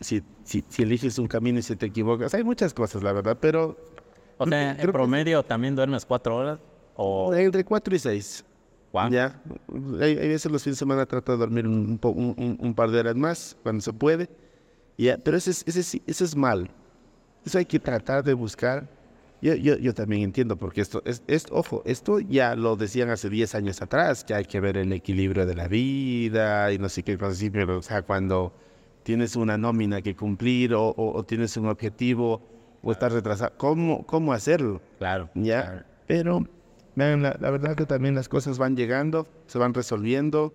[0.00, 3.36] si, si, si eliges un camino y se te equivocas, hay muchas cosas, la verdad,
[3.38, 3.76] pero
[4.38, 6.58] o sea, en que- promedio también duermes cuatro horas.
[6.96, 7.34] O...
[7.34, 8.44] entre 4 y 6.
[8.92, 9.10] Guau.
[9.10, 9.40] Ya,
[10.00, 12.90] hay, hay veces los fines de semana trato de dormir un, un, un- un par
[12.90, 14.28] de horas más cuando se puede,
[15.04, 15.64] ya, pero ese es,
[16.06, 16.70] eso es mal.
[17.44, 18.88] Eso hay que tratar de buscar.
[19.42, 23.30] Yo, yo, yo también entiendo, porque esto, es, es, ojo, esto ya lo decían hace
[23.30, 27.02] 10 años atrás, que hay que ver el equilibrio de la vida y no sé
[27.02, 28.52] qué cosas así, pero o sea, cuando
[29.02, 32.42] tienes una nómina que cumplir o, o- o tienes un objetivo
[32.82, 34.82] o estás retrasado, ¿cómo, cómo hacerlo?
[34.98, 35.30] Claro.
[35.34, 35.84] Ya, claro.
[36.06, 36.46] pero
[36.96, 40.52] la, la verdad que también las cosas van llegando, se van resolviendo.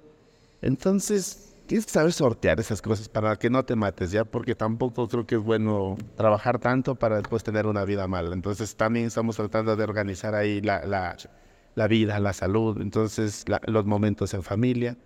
[0.61, 4.23] Entonces, tienes que saber sortear esas cosas para que no te mates, ¿ya?
[4.25, 8.33] Porque tampoco creo que es bueno trabajar tanto para después tener una vida mala.
[8.33, 11.17] Entonces, también estamos tratando de organizar ahí la, la,
[11.75, 14.97] la vida, la salud, entonces la- los momentos en familia.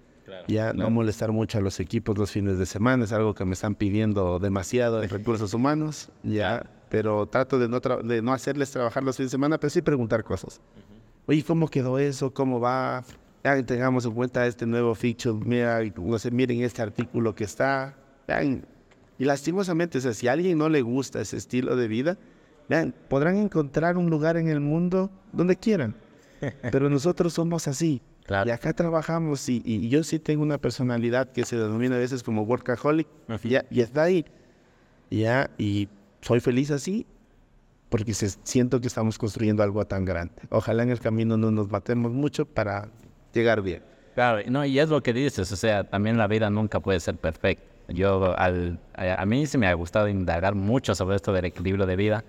[0.47, 3.53] ya no molestar mucho a los equipos los fines de semana, es algo que me
[3.53, 8.72] están pidiendo demasiado en recursos humanos, ya, pero trato de no, tra- de no hacerles
[8.72, 10.60] trabajar los fines de semana, pero sí preguntar cosas.
[11.28, 12.34] Oye, ¿cómo quedó eso?
[12.34, 13.03] ¿Cómo va?
[13.43, 17.95] Ya tengamos en cuenta este nuevo feature, mira, no sé, miren este artículo que está.
[18.27, 18.65] Vean,
[19.17, 22.17] y lastimosamente, o sea, si a alguien no le gusta ese estilo de vida,
[22.67, 25.95] vean, podrán encontrar un lugar en el mundo donde quieran.
[26.71, 28.01] Pero nosotros somos así.
[28.25, 28.47] Claro.
[28.47, 32.21] Y acá trabajamos y, y yo sí tengo una personalidad que se denomina a veces
[32.23, 33.07] como workaholic.
[33.43, 34.25] Ya, y está ahí.
[35.09, 35.89] Ya, y
[36.21, 37.07] soy feliz así
[37.89, 40.35] porque se- siento que estamos construyendo algo tan grande.
[40.49, 42.89] Ojalá en el camino no nos matemos mucho para
[43.34, 43.84] llegar bien.
[44.15, 47.15] Claro, no, y es lo que dices, o sea, también la vida nunca puede ser
[47.15, 47.63] perfecta.
[47.88, 51.86] Yo, al, a, a mí sí me ha gustado indagar mucho sobre esto del equilibrio
[51.86, 52.23] de vida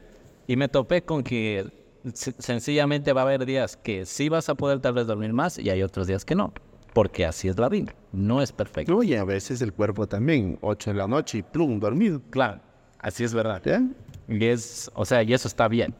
[0.46, 1.66] y me topé con que
[2.14, 5.58] se- sencillamente va a haber días que sí vas a poder tal vez dormir más
[5.58, 6.52] y hay otros días que no,
[6.94, 8.96] porque así es la vida, no es perfecto.
[8.96, 12.22] Oye, a veces el cuerpo también, 8 de la noche y plum, dormido.
[12.30, 12.60] Claro,
[12.98, 13.60] así es verdad.
[13.64, 13.82] ¿Ya?
[14.28, 15.94] Y es, o sea, y eso está bien.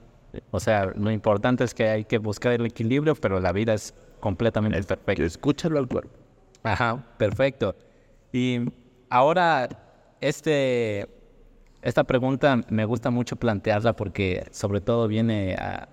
[0.52, 3.92] O sea, lo importante es que hay que buscar el equilibrio, pero la vida es
[4.20, 5.24] completamente perfecta.
[5.24, 6.10] Escúchalo al cuerpo.
[6.62, 7.74] Ajá, perfecto.
[8.32, 8.60] Y
[9.08, 9.68] ahora,
[10.20, 11.08] este,
[11.82, 15.88] esta pregunta me gusta mucho plantearla porque sobre todo viene a-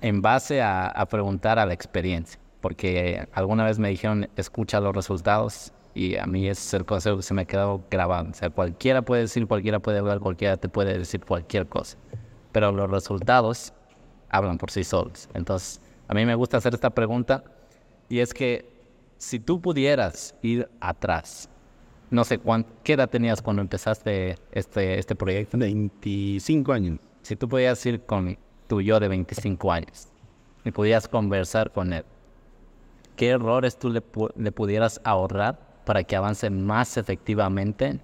[0.00, 2.38] en base a, a preguntar a la experiencia.
[2.60, 7.16] Porque alguna vez me dijeron, escucha los resultados y a mí ese es el consejo
[7.18, 8.30] que se me ha quedado grabado.
[8.30, 11.98] O sea, cualquiera puede decir, cualquiera puede hablar, cualquiera te puede decir cualquier cosa.
[12.52, 13.72] Pero los resultados
[14.30, 15.28] hablan por sí solos.
[15.34, 17.44] Entonces, a mí me gusta hacer esta pregunta
[18.08, 18.68] y es que
[19.18, 21.48] si tú pudieras ir atrás,
[22.10, 25.56] no sé cuánto, qué edad tenías cuando empezaste este, este proyecto.
[25.56, 26.98] 25 años.
[27.22, 28.36] Si tú pudieras ir con
[28.68, 30.08] tu yo de 25 años
[30.64, 32.04] y pudieras conversar con él,
[33.16, 34.02] ¿qué errores tú le,
[34.36, 37.98] le pudieras ahorrar para que avance más efectivamente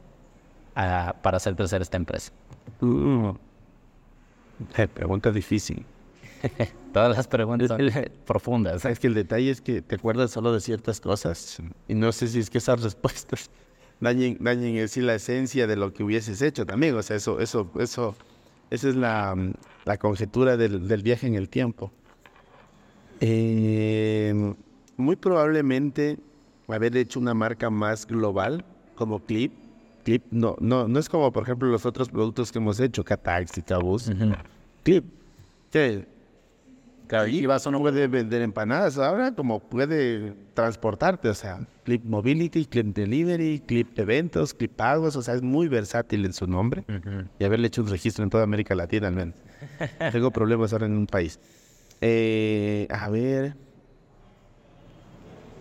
[0.74, 2.32] ah, para hacer crecer esta empresa?
[2.80, 3.30] Mm.
[4.76, 5.84] Eh, pregunta difícil.
[6.92, 7.80] Todas las preguntas son
[8.26, 8.82] profundas.
[8.82, 12.28] Sabes que el detalle es que te acuerdas solo de ciertas cosas y no sé
[12.28, 13.50] si es que esas respuestas
[14.00, 16.96] dañen, dañen en sí la esencia de lo que hubieses hecho también.
[16.96, 18.14] O sea, eso, eso, eso,
[18.70, 19.36] esa es la,
[19.84, 21.92] la conjetura del, del viaje en el tiempo.
[23.20, 24.54] Eh,
[24.96, 26.18] muy probablemente
[26.68, 28.64] haber hecho una marca más global
[28.94, 29.52] como Clip.
[30.04, 33.62] Clip no, no, no es como por ejemplo los otros productos que hemos hecho, Cataxi,
[33.62, 34.10] Cabuz.
[34.82, 35.04] Clip.
[35.70, 36.06] Que
[37.10, 42.04] Claro, y ibas a un- puede vender empanadas ahora como puede transportarte, o sea, Clip
[42.04, 46.84] Mobility, Clip Delivery, Clip Eventos, Clip Pagos, o sea, es muy versátil en su nombre
[47.40, 49.34] y haberle hecho un registro en toda América Latina al menos.
[50.12, 51.40] Tengo problemas ahora en un país.
[52.00, 53.56] Eh, a ver,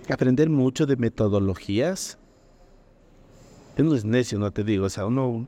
[0.08, 2.18] aprender mucho de metodologías.
[3.78, 5.47] Uno es necio, no te digo, o sea, uno,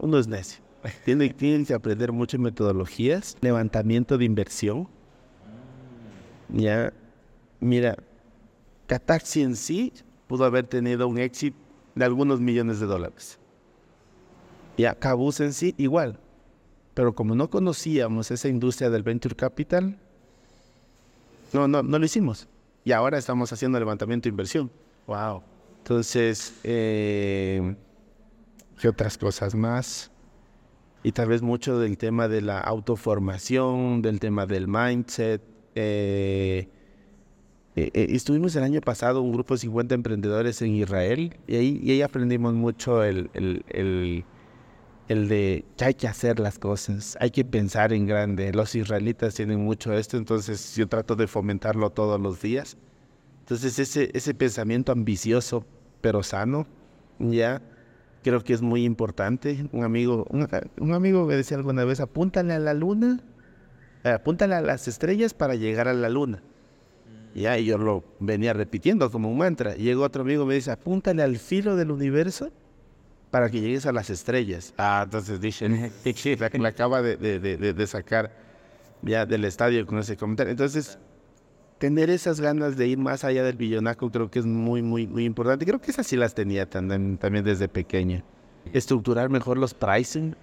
[0.00, 0.60] uno es necio.
[1.06, 4.88] Tiene, tiene que aprender mucho de metodologías, levantamiento de inversión.
[6.48, 6.92] Ya,
[7.60, 7.96] mira,
[8.86, 9.92] Cataxi en sí
[10.26, 11.56] pudo haber tenido un éxito
[11.94, 13.38] de algunos millones de dólares.
[14.76, 16.18] Ya, Cabuz en sí igual.
[16.94, 19.98] Pero como no conocíamos esa industria del venture capital,
[21.52, 22.48] no, no, no lo hicimos.
[22.84, 24.70] Y ahora estamos haciendo levantamiento de inversión.
[25.06, 25.42] Wow.
[25.78, 27.76] Entonces, eh,
[28.80, 30.10] ¿qué otras cosas más?
[31.02, 35.42] Y tal vez mucho del tema de la autoformación, del tema del mindset.
[35.74, 36.68] Eh,
[37.76, 42.02] eh, eh, estuvimos el año pasado un grupo de 50 emprendedores en Israel y ahí,
[42.02, 44.24] aprendimos mucho el, el,
[45.08, 48.52] el, de hay que hacer las cosas, hay que pensar en grande.
[48.52, 52.76] Los israelitas tienen mucho esto, entonces yo trato de fomentarlo todos los días.
[53.40, 55.66] Entonces ese, ese pensamiento ambicioso
[56.00, 56.66] pero sano,
[57.18, 57.60] ya
[58.22, 59.68] creo que es muy importante.
[59.72, 60.48] Un amigo, un,
[60.78, 63.20] un amigo me decía alguna vez, apúntale a la luna,
[64.12, 66.42] apúntale a las estrellas para llegar a la luna.
[67.34, 69.74] Ya, y yo lo venía repitiendo como un mantra.
[69.74, 72.50] Llegó otro amigo y me dice, apúntale al filo del universo
[73.30, 74.72] para que llegues a las estrellas.
[74.78, 78.30] Ah, entonces dije, la, la acaba de sacar
[79.02, 80.52] ya del estadio con ese comentario.
[80.52, 80.98] Entonces,
[81.78, 85.24] tener esas ganas de ir más allá del billonaco creo que es muy, muy, muy
[85.24, 85.66] importante.
[85.66, 88.24] Creo que esas sí las tenía también, también desde pequeña.
[88.72, 90.34] Estructurar mejor los pricing.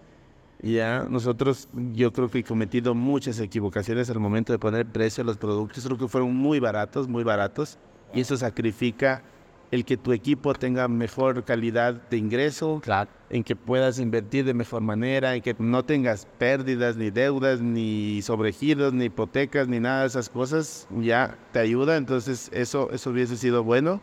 [0.64, 5.26] Ya, nosotros, yo creo que he cometido muchas equivocaciones al momento de poner precio a
[5.26, 5.84] los productos.
[5.84, 7.80] Creo que fueron muy baratos, muy baratos.
[8.14, 9.24] Y eso sacrifica
[9.72, 13.10] el que tu equipo tenga mejor calidad de ingreso, Claro.
[13.30, 18.22] en que puedas invertir de mejor manera, en que no tengas pérdidas, ni deudas, ni
[18.22, 21.96] sobregiros, ni hipotecas, ni nada de esas cosas, ya te ayuda.
[21.98, 24.02] Entonces, eso, eso hubiese sido bueno.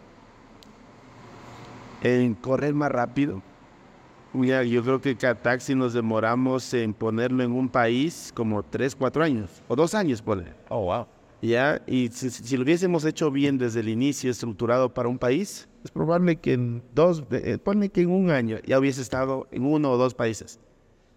[2.02, 3.42] En correr más rápido.
[4.34, 8.94] Ya, yo creo que cada taxi nos demoramos en ponerlo en un país como 3,
[8.94, 10.54] 4 años, o dos años, poner.
[10.68, 11.06] Oh, wow.
[11.40, 11.80] ¿ya?
[11.86, 15.90] Y si, si lo hubiésemos hecho bien desde el inicio, estructurado para un país, es
[15.90, 19.90] probable que en dos, eh, ponle que en un año ya hubiese estado en uno
[19.90, 20.60] o dos países.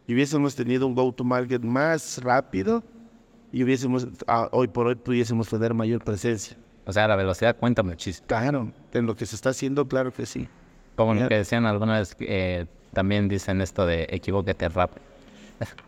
[0.08, 2.84] Y hubiésemos tenido un go-to-market más rápido
[3.52, 6.58] y hubiésemos, ah, hoy por hoy pudiésemos tener mayor presencia.
[6.86, 8.28] O sea, la velocidad cuenta muchísimo.
[8.28, 10.48] Claro, en lo que se está haciendo, claro que sí.
[10.96, 15.02] Como lo que decían alguna vez, eh, también dicen esto de equivóquete rápido.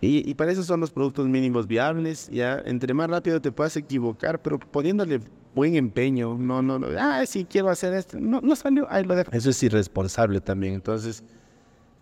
[0.01, 3.75] Y, y para eso son los productos mínimos viables, ya, entre más rápido te puedas
[3.75, 5.19] equivocar, pero poniéndole
[5.55, 9.15] buen empeño, no, no, no, ah, sí, quiero hacer esto, no, no salió, ahí lo
[9.15, 9.31] dejo.
[9.31, 11.23] Eso es irresponsable también, entonces,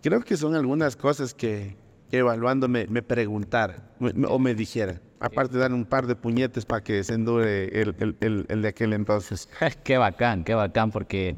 [0.02, 1.76] creo que son algunas cosas que,
[2.10, 3.82] que evaluándome me preguntaran
[4.28, 7.94] o me dijeran, aparte de dar un par de puñetes para que se endure el,
[8.00, 9.48] el, el, el de aquel entonces.
[9.84, 11.36] qué bacán, qué bacán, porque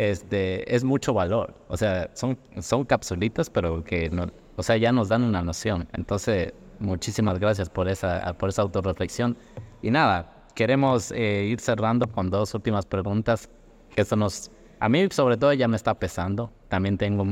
[0.00, 1.54] este es mucho valor.
[1.68, 5.88] O sea, son, son capsulitas, pero que no, o sea, ya nos dan una noción.
[5.92, 9.36] Entonces, muchísimas gracias por esa, por esa autorreflexión.
[9.82, 13.50] Y nada, queremos eh, ir cerrando con dos últimas preguntas.
[13.94, 16.50] Eso nos, a mí sobre todo ya me está pesando.
[16.68, 17.26] También tengo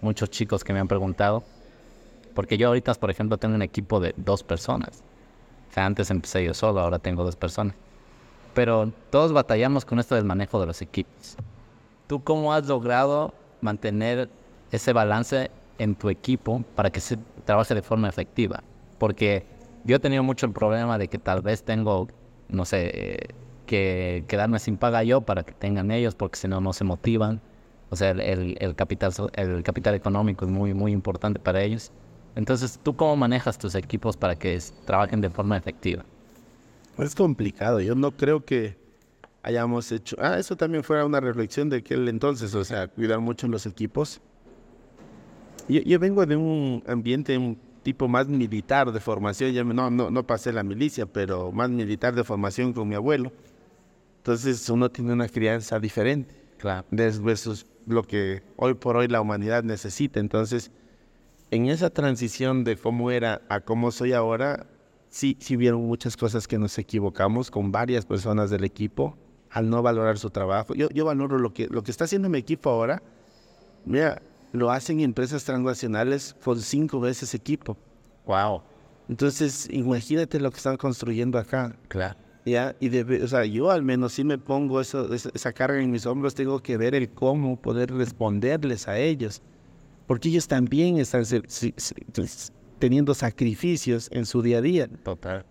[0.00, 1.42] muchos chicos que me han preguntado.
[2.34, 5.02] Porque yo ahorita, por ejemplo, tengo un equipo de dos personas.
[5.70, 7.74] O sea, antes empecé yo solo, ahora tengo dos personas.
[8.54, 11.36] Pero todos batallamos con esto del manejo de los equipos.
[12.06, 14.28] ¿Tú cómo has logrado mantener
[14.70, 18.62] ese balance en tu equipo para que se trabaje de forma efectiva?
[18.98, 19.44] Porque
[19.84, 22.08] yo he tenido mucho el problema de que tal vez tengo,
[22.48, 23.34] no sé,
[23.66, 27.40] que quedarme sin paga yo para que tengan ellos, porque si no, no se motivan.
[27.90, 31.92] O sea, el, capital, el capital económico es muy, muy importante para ellos.
[32.34, 36.04] Entonces, ¿tú cómo manejas tus equipos para que trabajen de forma efectiva?
[36.98, 37.80] Es complicado.
[37.80, 38.76] Yo no creo que
[39.42, 40.16] hayamos hecho.
[40.18, 44.20] Ah, eso también fuera una reflexión de aquel entonces, o sea, cuidar mucho los equipos.
[45.68, 49.52] Yo, yo vengo de un ambiente un tipo más militar de formación.
[49.52, 53.32] Ya no, no, no pasé la milicia, pero más militar de formación con mi abuelo.
[54.18, 56.34] Entonces uno tiene una crianza diferente.
[56.58, 56.86] Claro.
[56.90, 60.20] versus lo que hoy por hoy la humanidad necesita.
[60.20, 60.70] Entonces,
[61.50, 64.66] en esa transición de cómo era a cómo soy ahora,
[65.08, 69.18] sí, sí vieron muchas cosas que nos equivocamos con varias personas del equipo
[69.52, 70.74] al no valorar su trabajo.
[70.74, 73.02] Yo, yo valoro lo que, lo que está haciendo mi equipo ahora.
[73.84, 74.22] Mira,
[74.52, 77.76] lo hacen empresas transnacionales con cinco veces equipo.
[78.26, 78.62] Wow.
[79.08, 81.76] Entonces, imagínate lo que están construyendo acá.
[81.88, 82.16] Claro.
[82.44, 82.74] ¿ya?
[82.80, 86.06] Y debe, o sea, yo al menos si me pongo eso, esa, carga en mis
[86.06, 89.42] hombros, tengo que ver el cómo poder responderles a ellos.
[90.06, 91.74] Porque ellos también están se- se-
[92.14, 94.88] pues, teniendo sacrificios en su día a día.
[95.04, 95.44] Total.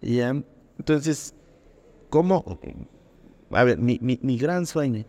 [0.00, 0.30] ¿ya?
[0.78, 1.34] Entonces,
[2.08, 2.58] ¿cómo?
[3.50, 5.04] A ver, mi, mi, mi gran sueño.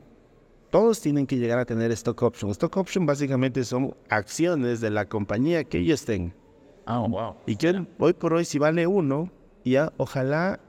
[0.70, 2.52] Todos tienen que llegar a tener stock option.
[2.52, 6.34] Stock option básicamente son acciones de la compañía que ellos tengan.
[6.86, 7.36] Oh, wow.
[7.46, 9.32] Y que hoy por hoy, si vale uno,
[9.66, 10.60] ya ojalá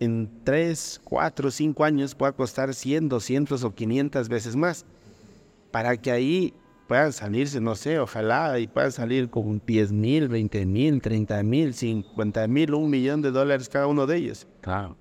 [0.00, 4.84] en 3, 4, 5 años pueda costar 100, 200 o 500 veces más.
[5.70, 6.54] Para que ahí
[6.86, 11.72] puedan salirse, no sé, ojalá y puedan salir con 10 mil, 20 mil, 30 mil,
[11.72, 14.46] 50 mil, un millón de dólares cada uno de ellos.
[14.60, 14.96] Claro.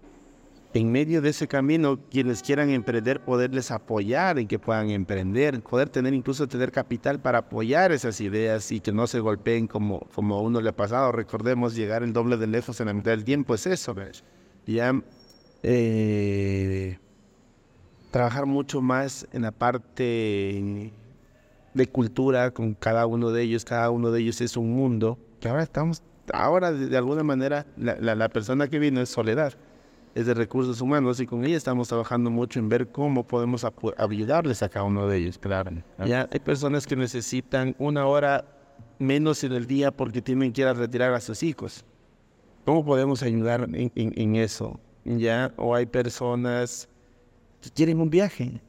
[0.73, 5.89] En medio de ese camino, quienes quieran emprender, poderles apoyar en que puedan emprender, poder
[5.89, 10.35] tener incluso tener capital para apoyar esas ideas y que no se golpeen como, como
[10.35, 11.11] a uno le ha pasado.
[11.11, 13.93] Recordemos, llegar el doble de lejos en la mitad del tiempo es eso.
[13.93, 14.23] ¿ves?
[14.65, 14.93] Ya
[15.61, 16.97] eh,
[18.11, 20.93] trabajar mucho más en la parte
[21.73, 23.65] de cultura con cada uno de ellos.
[23.65, 26.01] Cada uno de ellos es un mundo que ahora estamos,
[26.31, 29.51] ahora de, alguna manera la, la- la persona que vino es Soledad
[30.15, 33.65] es de recursos humanos y con ella estamos trabajando mucho en ver cómo podemos
[33.97, 35.37] ayudarles a cada uno de ellos.
[35.37, 35.71] Claro.
[36.05, 38.45] Ya hay personas que necesitan una hora
[38.99, 41.85] menos en el día porque tienen que ir a retirar a sus hijos.
[42.65, 44.79] ¿Cómo podemos ayudar en, en- en eso?
[45.05, 46.87] Ya, o hay personas
[47.61, 48.61] que quieren un viaje.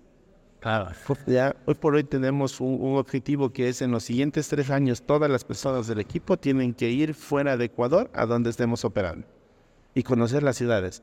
[0.60, 0.90] Claro.
[1.26, 5.02] Ya, hoy por hoy tenemos un, un objetivo que es en los siguientes tres años
[5.02, 9.26] todas las personas del equipo tienen que ir fuera de Ecuador a donde estemos operando
[9.92, 11.02] y conocer las ciudades.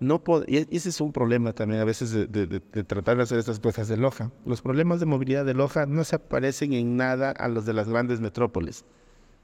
[0.00, 3.22] No pod- y ese es un problema también a veces de, de- de- tratar de
[3.24, 4.30] hacer estas cosas de Loja.
[4.46, 7.88] Los problemas de movilidad de Loja no se parecen en nada a los de las
[7.88, 8.84] grandes metrópolis.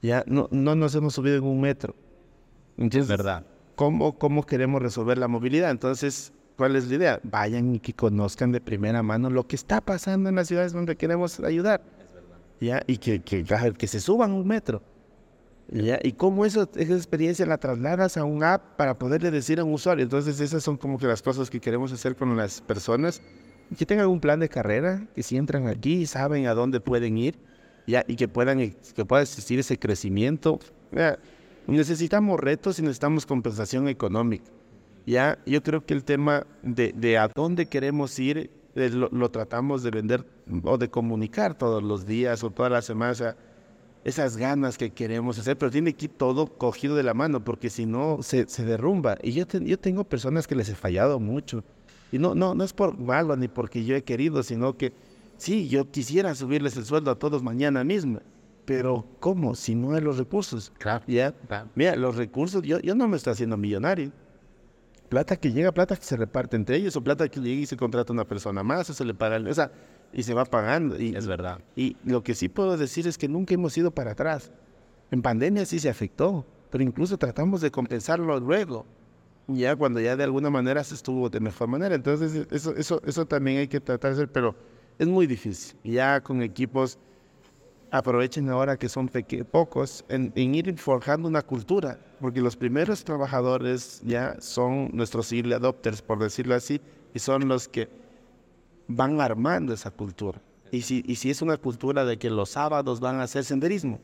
[0.01, 1.95] Ya no, no nos hemos subido en un metro.
[2.77, 3.45] Entonces, Verdad.
[3.75, 5.69] ¿cómo, ¿Cómo queremos resolver la movilidad?
[5.71, 7.19] Entonces, ¿cuál es la idea?
[7.23, 10.95] Vayan y que conozcan de primera mano lo que está pasando en las ciudades donde
[10.95, 11.81] queremos ayudar.
[12.59, 12.81] ¿Ya?
[12.87, 13.43] Y que, que,
[13.77, 14.81] que se suban un metro.
[15.69, 19.73] Y cómo eso, esa experiencia la trasladas a un app para poderle decir a un
[19.73, 20.03] usuario.
[20.03, 23.21] Entonces, esas son como que las cosas que queremos hacer con las personas.
[23.77, 27.37] Que tengan un plan de carrera, que si entran aquí saben a dónde pueden ir,
[27.85, 28.05] ¿ya?
[28.07, 30.59] Y que, puedan, que pueda existir ese crecimiento.
[31.67, 34.45] Necesitamos retos y necesitamos compensación económica.
[35.05, 39.81] Ya, yo creo que el tema de, de a dónde queremos ir eh, lo, tratamos
[39.81, 40.23] de vender
[40.63, 43.23] o de comunicar todos los días o todas las semanas.
[44.07, 47.69] Esas ganas que queremos hacer, pero tiene que ir todo cogido de la mano, porque
[47.69, 49.17] si no se, se derrumba.
[49.21, 51.63] Y yo, te- yo tengo personas que les he fallado mucho.
[52.11, 54.93] Y no, no, no es por malo ni porque yo he querido, sino que
[55.37, 58.19] sí, yo quisiera subirles el sueldo a todos mañana mismo.
[58.63, 59.55] Pero ¿cómo?
[59.55, 60.71] Si no hay los recursos.
[60.77, 61.03] Claro.
[61.07, 61.33] ¿Ya?
[61.33, 61.67] Claro.
[61.75, 64.11] Mira, los recursos, yo, yo no me estoy haciendo millonario.
[65.09, 67.75] Plata que llega, plata que se reparte entre ellos, o plata que llega y se
[67.77, 69.71] contrata una persona más, o se le paga, el- o sea,
[70.13, 70.99] y se va pagando.
[70.99, 71.59] Y, Es verdad.
[71.75, 74.51] y lo que sí puedo decir es que nunca hemos ido para atrás.
[75.11, 78.85] En pandemia sí se afectó, pero incluso tratamos de compensarlo luego,
[79.47, 81.95] ya cuando ya de alguna manera se estuvo de mejor manera.
[81.95, 84.55] Entonces, eso, eso, eso también hay que tratar de hacer, pero
[84.99, 85.77] es muy difícil.
[85.83, 86.97] Ya con equipos,
[87.91, 89.09] aprovechen ahora que son
[89.51, 95.53] pocos en, en ir forjando una cultura, porque los primeros trabajadores ya son nuestros early
[95.53, 96.81] adopters, por decirlo así,
[97.13, 97.87] y son los que
[98.87, 100.41] van armando esa cultura.
[100.71, 103.99] Y si, y si es una cultura de que los sábados van a hacer senderismo,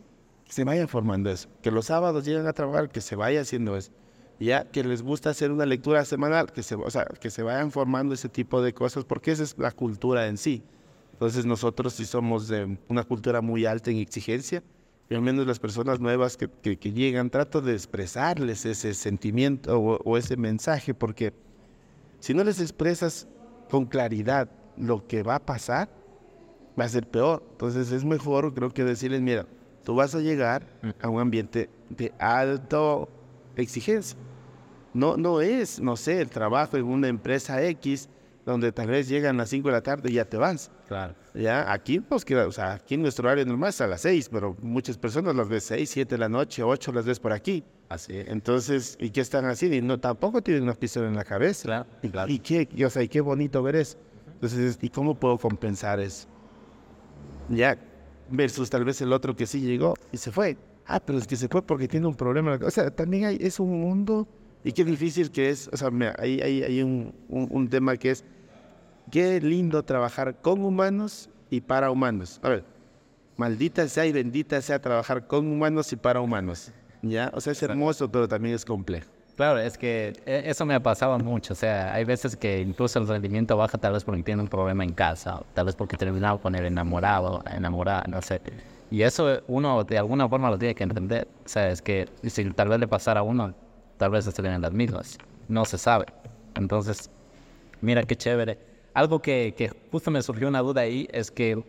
[0.45, 1.49] que se vayan formando eso.
[1.61, 3.91] Que los sábados llegan a trabajar, que se vaya haciendo eso.
[4.39, 7.71] Ya que les gusta hacer una lectura semanal, que se, o sea, que se vayan
[7.71, 10.63] formando ese tipo de cosas, porque esa es la cultura en sí.
[11.13, 14.63] Entonces nosotros si somos de una cultura muy alta en exigencia
[15.09, 20.17] y al menos las personas nuevas que, que- llegan, trato de expresarles ese sentimiento o
[20.17, 21.33] ese mensaje, porque
[22.19, 23.27] si no les expresas
[23.69, 25.89] con claridad lo que va a pasar,
[26.79, 27.43] va a ser peor.
[27.51, 29.45] Entonces es mejor, creo que decirles, mira,
[29.83, 30.65] tú vas a llegar
[31.01, 32.79] a un ambiente de alta
[33.55, 34.17] exigencia.
[34.93, 38.09] No, no es, no sé, el trabajo en una empresa X,
[38.45, 40.69] donde tal vez llegan a las 5 de la tarde y ya te vas.
[40.87, 41.15] Claro.
[41.33, 44.55] Ya, aquí nos queda, o sea, aquí nuestro horario normal es a las 6, pero
[44.61, 47.63] muchas personas las ves 6, 7 de la noche, 8 las ves por aquí.
[47.89, 48.27] Así es.
[48.27, 49.77] Entonces, ¿y qué están haciendo?
[49.77, 51.63] Y no, tampoco tienen una pistola en la cabeza.
[51.63, 52.31] Claro, y, claro.
[52.31, 53.97] y qué, y, o sea, y qué bonito ver eso.
[54.43, 56.27] Entonces, ¿y cómo puedo compensar eso?
[57.47, 57.77] Ya,
[58.29, 60.57] versus tal vez el otro que sí llegó y se fue.
[60.85, 62.59] Ah, pero es que se fue porque tiene un problema.
[62.61, 64.27] O sea, también hay, es un mundo
[64.65, 65.69] y qué difícil que es.
[65.71, 68.25] O sea, mira, hay, hay, hay un, un, un tema que es,
[69.09, 72.41] qué lindo trabajar con humanos y para humanos.
[72.43, 72.65] A ver,
[73.37, 76.73] maldita sea y bendita sea trabajar con humanos y para humanos.
[77.01, 77.31] ¿Ya?
[77.33, 79.09] O sea, es hermoso, pero también es complejo.
[79.35, 81.53] Claro, es que eh, eso me ha pasado mucho.
[81.53, 84.83] O sea, hay veces que incluso el rendimiento baja tal vez porque tiene un problema
[84.83, 88.41] en casa, tal vez porque terminado con el enamorado, enamorada, no sé.
[88.91, 91.27] Y eso uno de alguna forma lo tiene que entender.
[91.45, 93.55] O sea, es que si tal vez le pasara a uno,
[93.97, 95.17] tal vez en las mismas.
[95.47, 96.05] No se sabe.
[96.55, 97.09] Entonces,
[97.81, 98.59] mira qué chévere.
[98.93, 101.63] Algo que, que justo me surgió una duda ahí es que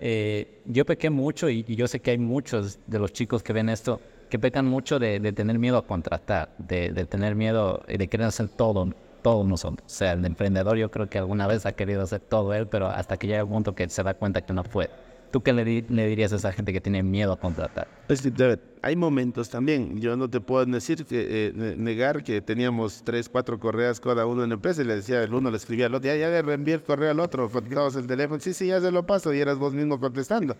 [0.00, 3.52] eh, yo pequé mucho y, y yo sé que hay muchos de los chicos que
[3.52, 4.00] ven esto
[4.32, 8.48] que pecan mucho de, tener miedo a contratar, de, tener miedo y de querer hacer
[8.48, 8.88] todo,
[9.20, 9.84] todos nosotros.
[9.84, 12.86] O sea, el emprendedor yo creo que alguna vez ha querido hacer todo él, pero
[12.86, 14.88] hasta que llega un punto que se da cuenta que no puede.
[15.32, 17.88] ¿Tú qué le, di- le dirías a esa gente que tiene miedo a contratar?
[18.08, 20.00] Es que, David, hay momentos también.
[20.00, 24.24] Yo no te puedo decir que eh, ne- negar que teníamos tres, cuatro correos cada
[24.24, 26.28] uno en la empresa y le decía el uno, le escribía al otro, ya, ya
[26.30, 29.40] le reenvié correo al otro, contestabas el teléfono, sí, sí, ya se lo paso y
[29.40, 30.56] eras vos mismo contestando.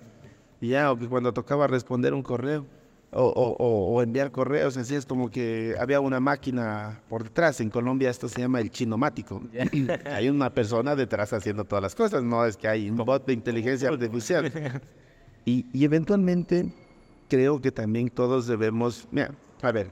[0.60, 2.66] Y ya, o que cuando tocaba responder un correo
[3.12, 7.60] o, o- o- o enviar correos, así es como que había una máquina por detrás.
[7.60, 9.42] En Colombia esto se llama el chinomático.
[10.10, 13.32] hay una persona detrás haciendo todas las cosas, no es que hay un bot de
[13.34, 14.50] inteligencia artificial.
[15.44, 16.72] Y, y eventualmente
[17.28, 19.90] creo que también todos debemos, mira, a ver,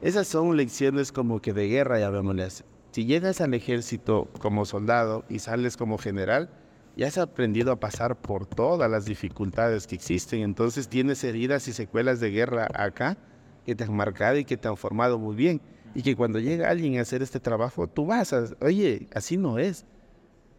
[0.00, 2.64] esas son lecciones como que de guerra, llamémosle así.
[2.90, 6.50] Si llegas al ejército como soldado y sales como general,
[6.96, 10.40] ya has aprendido a pasar por todas las dificultades que existen.
[10.40, 13.16] Entonces tienes heridas y secuelas de guerra acá
[13.64, 15.60] que te han marcado y que te han formado muy bien.
[15.94, 19.58] Y que cuando llega alguien a hacer este trabajo, tú vas a, oye, así no
[19.58, 19.84] es.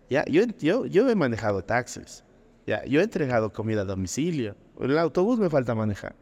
[0.10, 2.24] Ya, yo, yo, yo he manejado taxis.
[2.68, 4.56] Ya, yo he entregado comida a domicilio.
[4.80, 6.16] El autobús me falta manejar.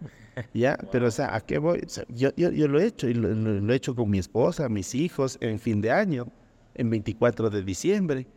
[0.54, 1.82] Ya, pero o sea, ¿a qué voy?
[1.86, 4.10] O sea, yo, yo, yo lo he hecho y lo, lo- lo he hecho con
[4.10, 6.28] mi esposa, mis hijos, en fin de año,
[6.76, 8.28] en 24 de diciembre.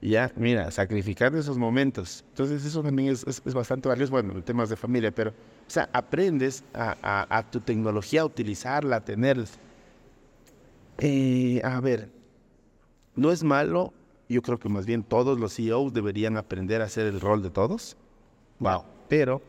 [0.00, 2.24] Ya, mira, sacrificar esos momentos.
[2.30, 5.34] Entonces eso también es, es- bastante valioso, bueno, en temas de familia, pero, o
[5.70, 9.46] sea, aprendes a tu tecnología, a utilizarla, a tenerla.
[10.98, 12.10] Eh, a ver,
[13.14, 13.92] no es malo,
[14.28, 17.50] yo creo que más bien todos los CEOs deberían aprender a hacer el rol de
[17.50, 17.96] todos.
[18.58, 18.84] Wow.
[19.08, 19.42] Pero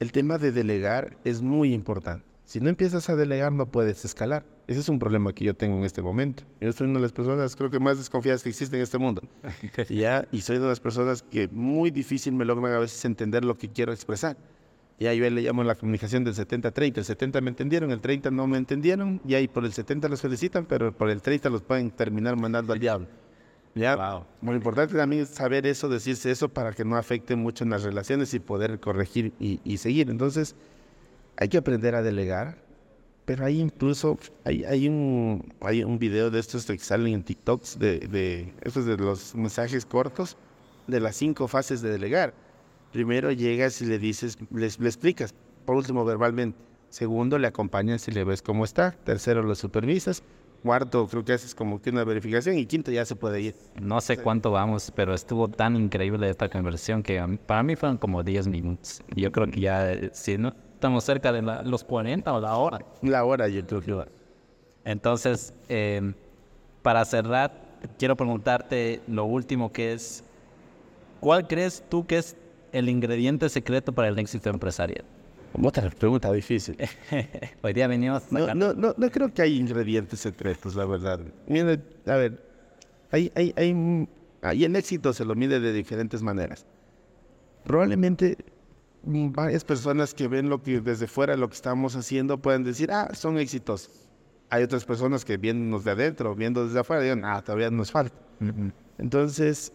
[0.00, 2.24] el tema de delegar es muy importante.
[2.44, 4.44] Si no empiezas a delegar, no puedes escalar.
[4.66, 6.42] Ese es un problema que yo tengo en este momento.
[6.60, 9.22] Yo soy una de las personas, creo que más desconfiadas que existen en este mundo.
[9.88, 10.26] ¿Ya?
[10.32, 13.68] Y soy de las personas que muy difícil me logran a veces entender lo que
[13.68, 14.36] quiero expresar.
[14.98, 16.98] Ya yo le llamo la comunicación del 70-30.
[16.98, 19.20] El 70 me entendieron, el 30 no me entendieron.
[19.24, 22.72] Y ahí por el 70 los felicitan, pero por el 30 los pueden terminar mandando
[22.72, 23.06] al diablo.
[23.74, 24.24] Ya, Wow.
[24.40, 27.82] lo importante también es saber eso, decirse eso para que no afecte mucho en las
[27.82, 30.08] relaciones y poder corregir y, y seguir.
[30.08, 30.56] Entonces,
[31.36, 32.56] hay que aprender a delegar,
[33.26, 37.78] pero hay incluso, hay, hay, un, hay un video de estos que salen en TikToks,
[37.78, 40.36] de, de, estos de los mensajes cortos,
[40.86, 42.32] de las cinco fases de delegar.
[42.92, 46.56] Primero llegas y le dices, le, le explicas, por último verbalmente.
[46.88, 48.92] Segundo, le acompañas y le ves cómo está.
[48.92, 50.22] Tercero, lo supervisas.
[50.62, 52.56] Cuarto, creo que haces como que una verificación.
[52.56, 53.54] Y quinto, ya se puede ir.
[53.80, 58.22] No sé cuánto vamos, pero estuvo tan increíble esta conversión que para mí fueron como
[58.22, 59.02] 10 minutos.
[59.14, 62.54] Yo creo que ya, eh, si no estamos cerca de la- los 40 o la
[62.56, 62.78] hora.
[63.02, 64.06] La hora, yo creo que va.
[64.84, 66.12] Entonces, eh,
[66.82, 67.50] para cerrar,
[67.98, 70.22] quiero preguntarte lo último que es,
[71.20, 72.36] ¿cuál crees tú que es
[72.72, 75.04] el ingrediente secreto para el éxito empresarial?
[75.62, 76.76] Otra pregunta difícil.
[77.62, 81.20] Hoy día venimos No, no, no, no creo que hay ingredientes secretos, la verdad.
[81.46, 82.44] Mira, a ver,
[83.10, 84.08] hay, hay, hay,
[84.42, 86.66] ahí el éxito se lo mide de diferentes maneras.
[87.64, 88.36] Probablemente
[89.02, 93.10] varias personas que ven lo que desde fuera lo que estamos haciendo pueden decir, ah,
[93.14, 93.90] son exitosos.
[94.50, 98.16] Hay otras personas que viéndonos de adentro, viendo desde afuera, digan, ah, todavía nos falta.
[98.98, 99.72] Entonces,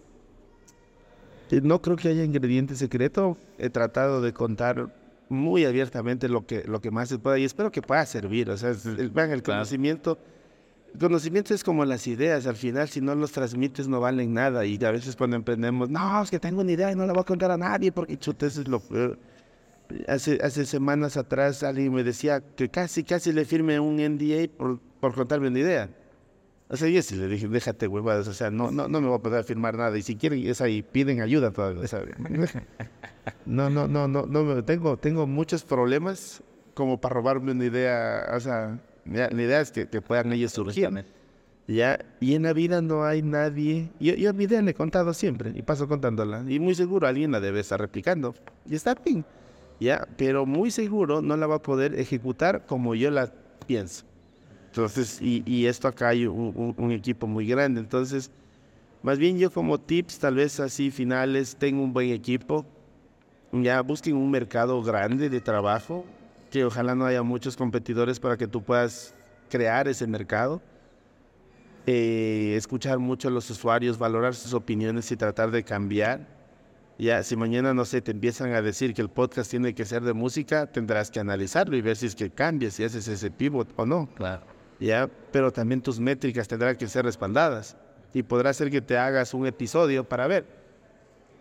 [1.49, 3.37] eh, no creo que haya ingrediente secreto.
[3.57, 4.93] He tratado de contar
[5.29, 8.49] muy abiertamente lo que, lo que más se pueda y espero que pueda servir.
[8.49, 10.17] O sea, el, el conocimiento,
[10.99, 14.83] conocimiento es como las ideas, al final si no los transmites no valen nada y
[14.83, 17.25] a veces cuando emprendemos, no, es que tengo una idea y no la voy a
[17.25, 19.17] contar a nadie porque chuta, eso es lo peor.
[20.07, 24.79] Hace, hace semanas atrás alguien me decía que casi, casi le firme un NDA por,
[24.99, 25.89] por contarme una idea.
[26.69, 29.17] O sea, yo sí le dije, déjate huevadas, o sea, no, no, no me voy
[29.17, 29.97] a poder firmar nada.
[29.97, 31.85] Y si quieren, es ahí, piden ayuda todavía.
[31.87, 32.15] ¿sabes?
[33.45, 36.41] No, no, no, no, no, tengo, tengo muchos problemas
[36.73, 40.89] como para robarme una idea, o sea, la idea es que, que puedan ellos surgir.
[41.67, 43.89] Ya, y en la vida no hay nadie.
[43.99, 46.43] Yo, yo mi idea le he contado siempre y paso contándola.
[46.47, 48.33] Y muy seguro alguien la debe estar replicando.
[48.69, 49.23] Y está bien.
[49.79, 53.31] Ya, pero muy seguro no la va a poder ejecutar como yo la
[53.67, 54.03] pienso.
[54.67, 57.79] Entonces, y, y esto acá hay un, un- un equipo muy grande.
[57.79, 58.31] Entonces,
[59.01, 62.65] más bien yo como tips, tal vez así finales, tengo un buen equipo.
[63.51, 66.05] Ya busquen un mercado grande de trabajo,
[66.51, 69.15] que ojalá no haya muchos competidores para que tú puedas
[69.49, 70.61] crear ese mercado.
[71.87, 76.27] Eh, escuchar mucho a los usuarios, valorar sus opiniones y tratar de cambiar.
[76.99, 80.03] Ya, si mañana, no sé, te empiezan a decir que el podcast tiene que ser
[80.03, 83.73] de música, tendrás que analizarlo y ver si es que cambias, si haces ese pivot
[83.77, 84.07] o no.
[84.13, 84.43] Claro.
[84.79, 85.09] ¿ya?
[85.31, 87.77] Pero también tus métricas tendrán que ser respaldadas.
[88.13, 90.60] Y podrá ser que te hagas un episodio para ver.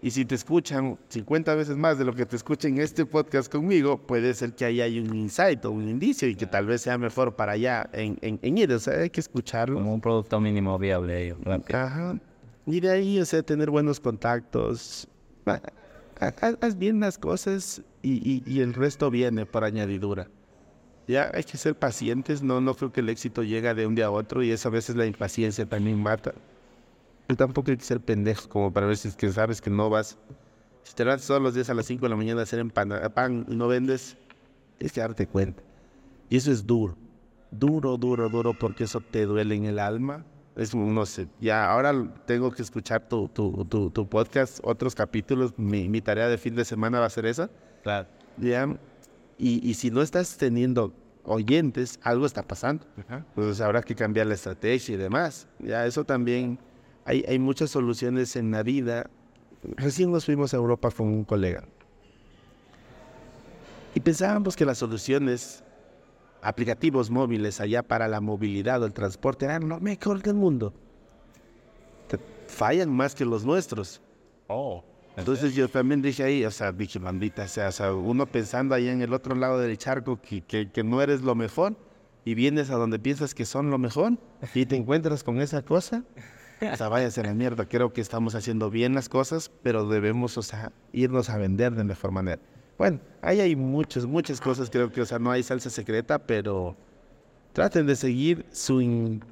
[0.02, 3.52] Y si te escuchan 50 veces más de lo que te escuchen en este podcast
[3.52, 6.80] conmigo, puede ser que ahí hay un insight o un indicio y que tal vez
[6.80, 8.72] sea mejor para allá en, en, en ir.
[8.72, 9.74] O sea, hay que escucharlo.
[9.76, 11.36] Como un producto mínimo viable.
[11.42, 11.78] rápido.
[11.78, 12.18] Ajá.
[12.66, 15.06] Y de ahí, o sea, tener buenos contactos.
[15.46, 15.60] Ha-
[16.20, 20.28] Haz, haz bien las cosas y, y- y el resto viene por añadidura.
[21.08, 24.06] Ya hay que ser pacientes, no, no creo que el éxito llega de un día
[24.06, 26.34] a otro y eso a veces la impaciencia también mata.
[27.36, 30.18] Tampoco hay que ser pendejo como para ver si es que sabes que no vas.
[30.82, 33.08] Si te levantas todos los días a las 5 de la mañana a hacer empana-
[33.10, 34.16] pan y no vendes,
[34.78, 35.62] tienes que darte cuenta.
[36.28, 36.96] Y eso es duro,
[37.50, 40.24] duro, duro, duro, porque eso te duele en el alma.
[40.56, 41.92] Es, no sé, ya ahora
[42.26, 45.52] tengo que escuchar tu, tu, tu, tu podcast, otros capítulos.
[45.58, 47.50] Mi, mi tarea de fin de semana va a ser esa.
[47.82, 48.08] Claro.
[48.36, 48.66] Ya.
[49.38, 50.92] Y, y si no estás teniendo
[51.24, 52.84] oyentes, algo está pasando.
[53.34, 55.46] Pues habrá que cambiar la estrategia y demás.
[55.60, 56.58] Ya, eso también.
[57.04, 59.10] Hay, hay muchas soluciones en la vida.
[59.76, 61.64] Recién nos fuimos a Europa con un colega.
[63.94, 65.64] Y pensábamos que las soluciones,
[66.42, 70.72] aplicativos móviles allá para la movilidad o el transporte, eran lo mejor del mundo.
[72.46, 74.00] Fallan más que los nuestros.
[74.48, 74.84] Oh.
[75.16, 78.88] Entonces yo también dije ahí, o sea, dije, maldita sea, o sea, uno pensando ahí
[78.88, 81.76] en el otro lado del charco que, que, que no eres lo mejor
[82.24, 84.12] y vienes a donde piensas que son lo mejor
[84.54, 86.04] y te encuentras con esa cosa.
[86.60, 90.36] O sea, váyase a la mierda, creo que estamos haciendo bien las cosas, pero debemos,
[90.36, 92.40] o sea, irnos a vender de mejor manera.
[92.76, 96.76] Bueno, ahí hay muchas, muchas cosas, creo que, o sea, no hay salsa secreta, pero
[97.52, 99.22] traten de seguir su in-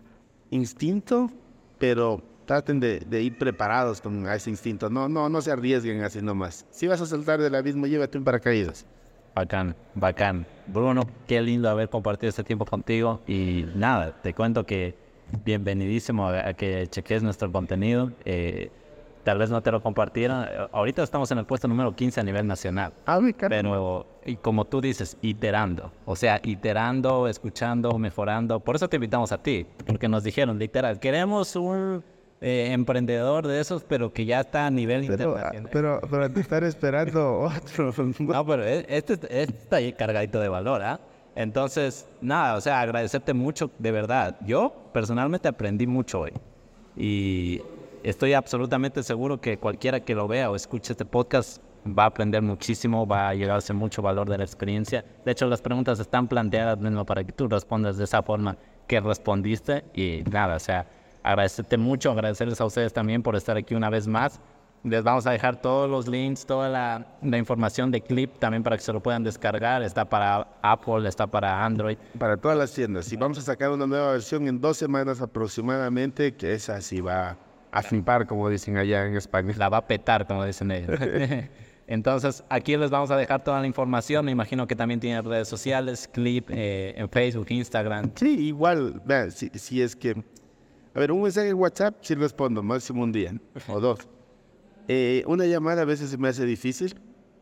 [0.51, 1.31] instinto,
[1.79, 4.89] pero traten de, de ir preparados con ese instinto.
[4.89, 6.67] No, no, no se arriesguen así nomás.
[6.71, 8.87] Si vas a saltar del abismo, llévate un paracaídas.
[9.35, 10.47] Bacán, bacán.
[10.67, 13.21] Bruno, qué lindo haber compartido este tiempo contigo.
[13.27, 14.97] Y nada, te cuento que
[15.45, 18.13] bienvenidísimo a, que cheques nuestro contenido.
[18.25, 18.71] Eh,
[19.25, 20.47] tal vez no te lo compartieron.
[20.73, 22.93] Ahorita estamos en el puesto número 15 a nivel nacional.
[23.07, 23.49] Ah, mi cara.
[23.57, 25.93] Pero, y como tú dices, iterando.
[26.07, 28.61] O sea, iterando, escuchando, mejorando.
[28.61, 29.67] Por eso te invitamos a ti.
[29.87, 32.03] Porque nos dijeron, literal, queremos un
[32.41, 35.71] eh, emprendedor de esos, pero que ya está a nivel Pero, ah, internacional.
[35.73, 37.93] pero, pero te estar esperando otro.
[38.21, 41.01] No, pero e- este, este está ahí cargadito de valor, ¿ah?
[41.39, 44.37] Entonces, nada, o sea, agradecerte mucho, de verdad.
[44.45, 46.33] Yo personalmente aprendí mucho hoy.
[46.97, 47.63] Y
[48.03, 52.43] estoy absolutamente seguro que cualquiera que lo vea o escuche este podcast va a aprender
[52.43, 55.05] muchísimo, va a llegarse mucho valor de la experiencia.
[55.25, 58.57] De hecho, las preguntas están planteadas mismo para que tú respondas de esa forma
[58.89, 59.85] que respondiste.
[59.95, 60.89] Y nada, o sea,
[61.23, 64.41] agradecerte mucho, agradecerles a ustedes también por estar aquí una vez más.
[64.85, 68.77] Les vamos a dejar todos los links, toda la, la información de Clip también para
[68.77, 69.83] que se lo puedan descargar.
[69.83, 71.99] Está para Apple, está para Android.
[72.19, 73.13] Para todas las tiendas.
[73.13, 77.37] Y vamos a sacar una nueva versión en dos semanas aproximadamente, que esa sí va
[77.73, 79.53] a flipar, como dicen allá en España.
[79.57, 80.99] La va a petar, como dicen ellos.
[81.89, 84.25] Entonces, aquí les vamos a dejar toda la información.
[84.27, 88.13] Me imagino que también tienen redes sociales, Clip eh, en Facebook, Instagram.
[88.15, 90.23] Sí, igual, si, si es que...
[90.95, 93.33] A ver, un mensaje en WhatsApp sí respondo, máximo un día
[93.69, 94.07] o dos.
[94.89, 96.99] Eh, una llamada a veces se me hace difícil,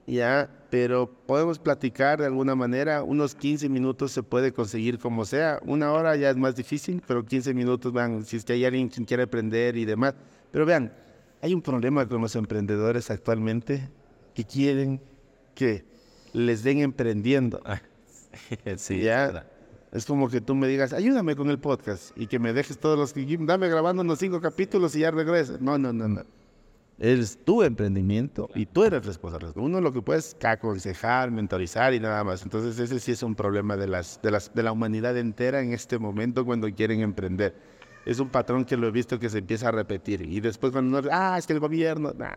[0.07, 3.05] ya, pero podemos platicar de alguna manera.
[3.05, 5.61] Unos 15 minutos se puede conseguir como sea.
[5.65, 8.89] Una hora ya es más difícil, pero 15 minutos, vean, si es que hay alguien
[8.89, 10.15] quien quiere aprender y demás.
[10.51, 10.93] Pero vean,
[11.41, 13.89] hay un problema con los emprendedores actualmente
[14.35, 15.01] que quieren
[15.55, 15.85] que
[16.33, 17.63] les den emprendiendo.
[18.77, 19.47] sí, ya.
[19.93, 22.99] Es como que tú me digas, ayúdame con el podcast y que me dejes todos
[22.99, 25.61] los que dame grabando unos cinco capítulos y ya regreses.
[25.61, 26.23] No, no, no, no.
[26.99, 29.49] Es tu emprendimiento y tú eres responsable.
[29.57, 32.43] Uno lo que puedes es aconsejar, mentorizar y nada más.
[32.43, 35.75] Entonces ese sí es un problema de, las, de, las, de la humanidad entera en
[35.75, 37.55] este momento cuando quieren emprender.
[38.07, 40.23] Es un patrón que lo he visto que se empieza a repetir.
[40.23, 42.31] Y después cuando uno, ah, es que el gobierno, nah.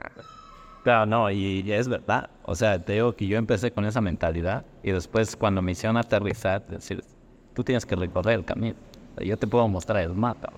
[0.83, 2.29] Claro, no, y, es verdad.
[2.43, 5.95] O sea, te digo que yo empecé con esa mentalidad y después cuando me hicieron
[5.95, 7.03] aterrizar, decir,
[7.53, 8.75] tú tienes que recorrer el camino.
[9.21, 10.51] Yo te puedo mostrar el mapa,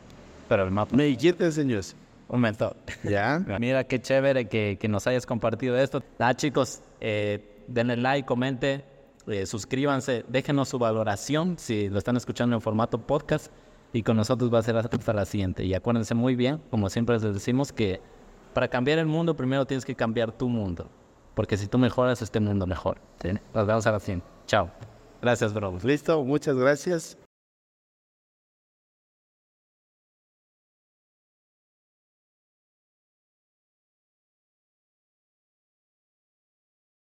[0.48, 1.96] pero el mapa ¿Y quién te enseñó eso?
[2.32, 2.76] Un mentor.
[3.04, 3.44] ¿Ya?
[3.60, 6.02] Mira qué chévere que, que nos hayas compartido esto.
[6.18, 8.86] Ah, chicos, eh, denle like, comente,
[9.28, 13.52] eh, suscríbanse, déjenos su valoración si lo están escuchando en formato podcast
[13.94, 15.66] y con nosotros va a ser hasta la siguiente.
[15.66, 18.00] Y acuérdense muy bien, como siempre les decimos, que
[18.54, 20.90] para cambiar el mundo primero tienes que cambiar tu mundo.
[21.36, 23.00] Porque si tú mejoras, este mundo mejor.
[23.22, 23.30] ¿sí?
[23.54, 24.26] Nos vemos a la siguiente.
[24.48, 24.70] Chao.
[25.22, 25.78] Gracias, bro.
[25.84, 27.18] Listo, muchas gracias.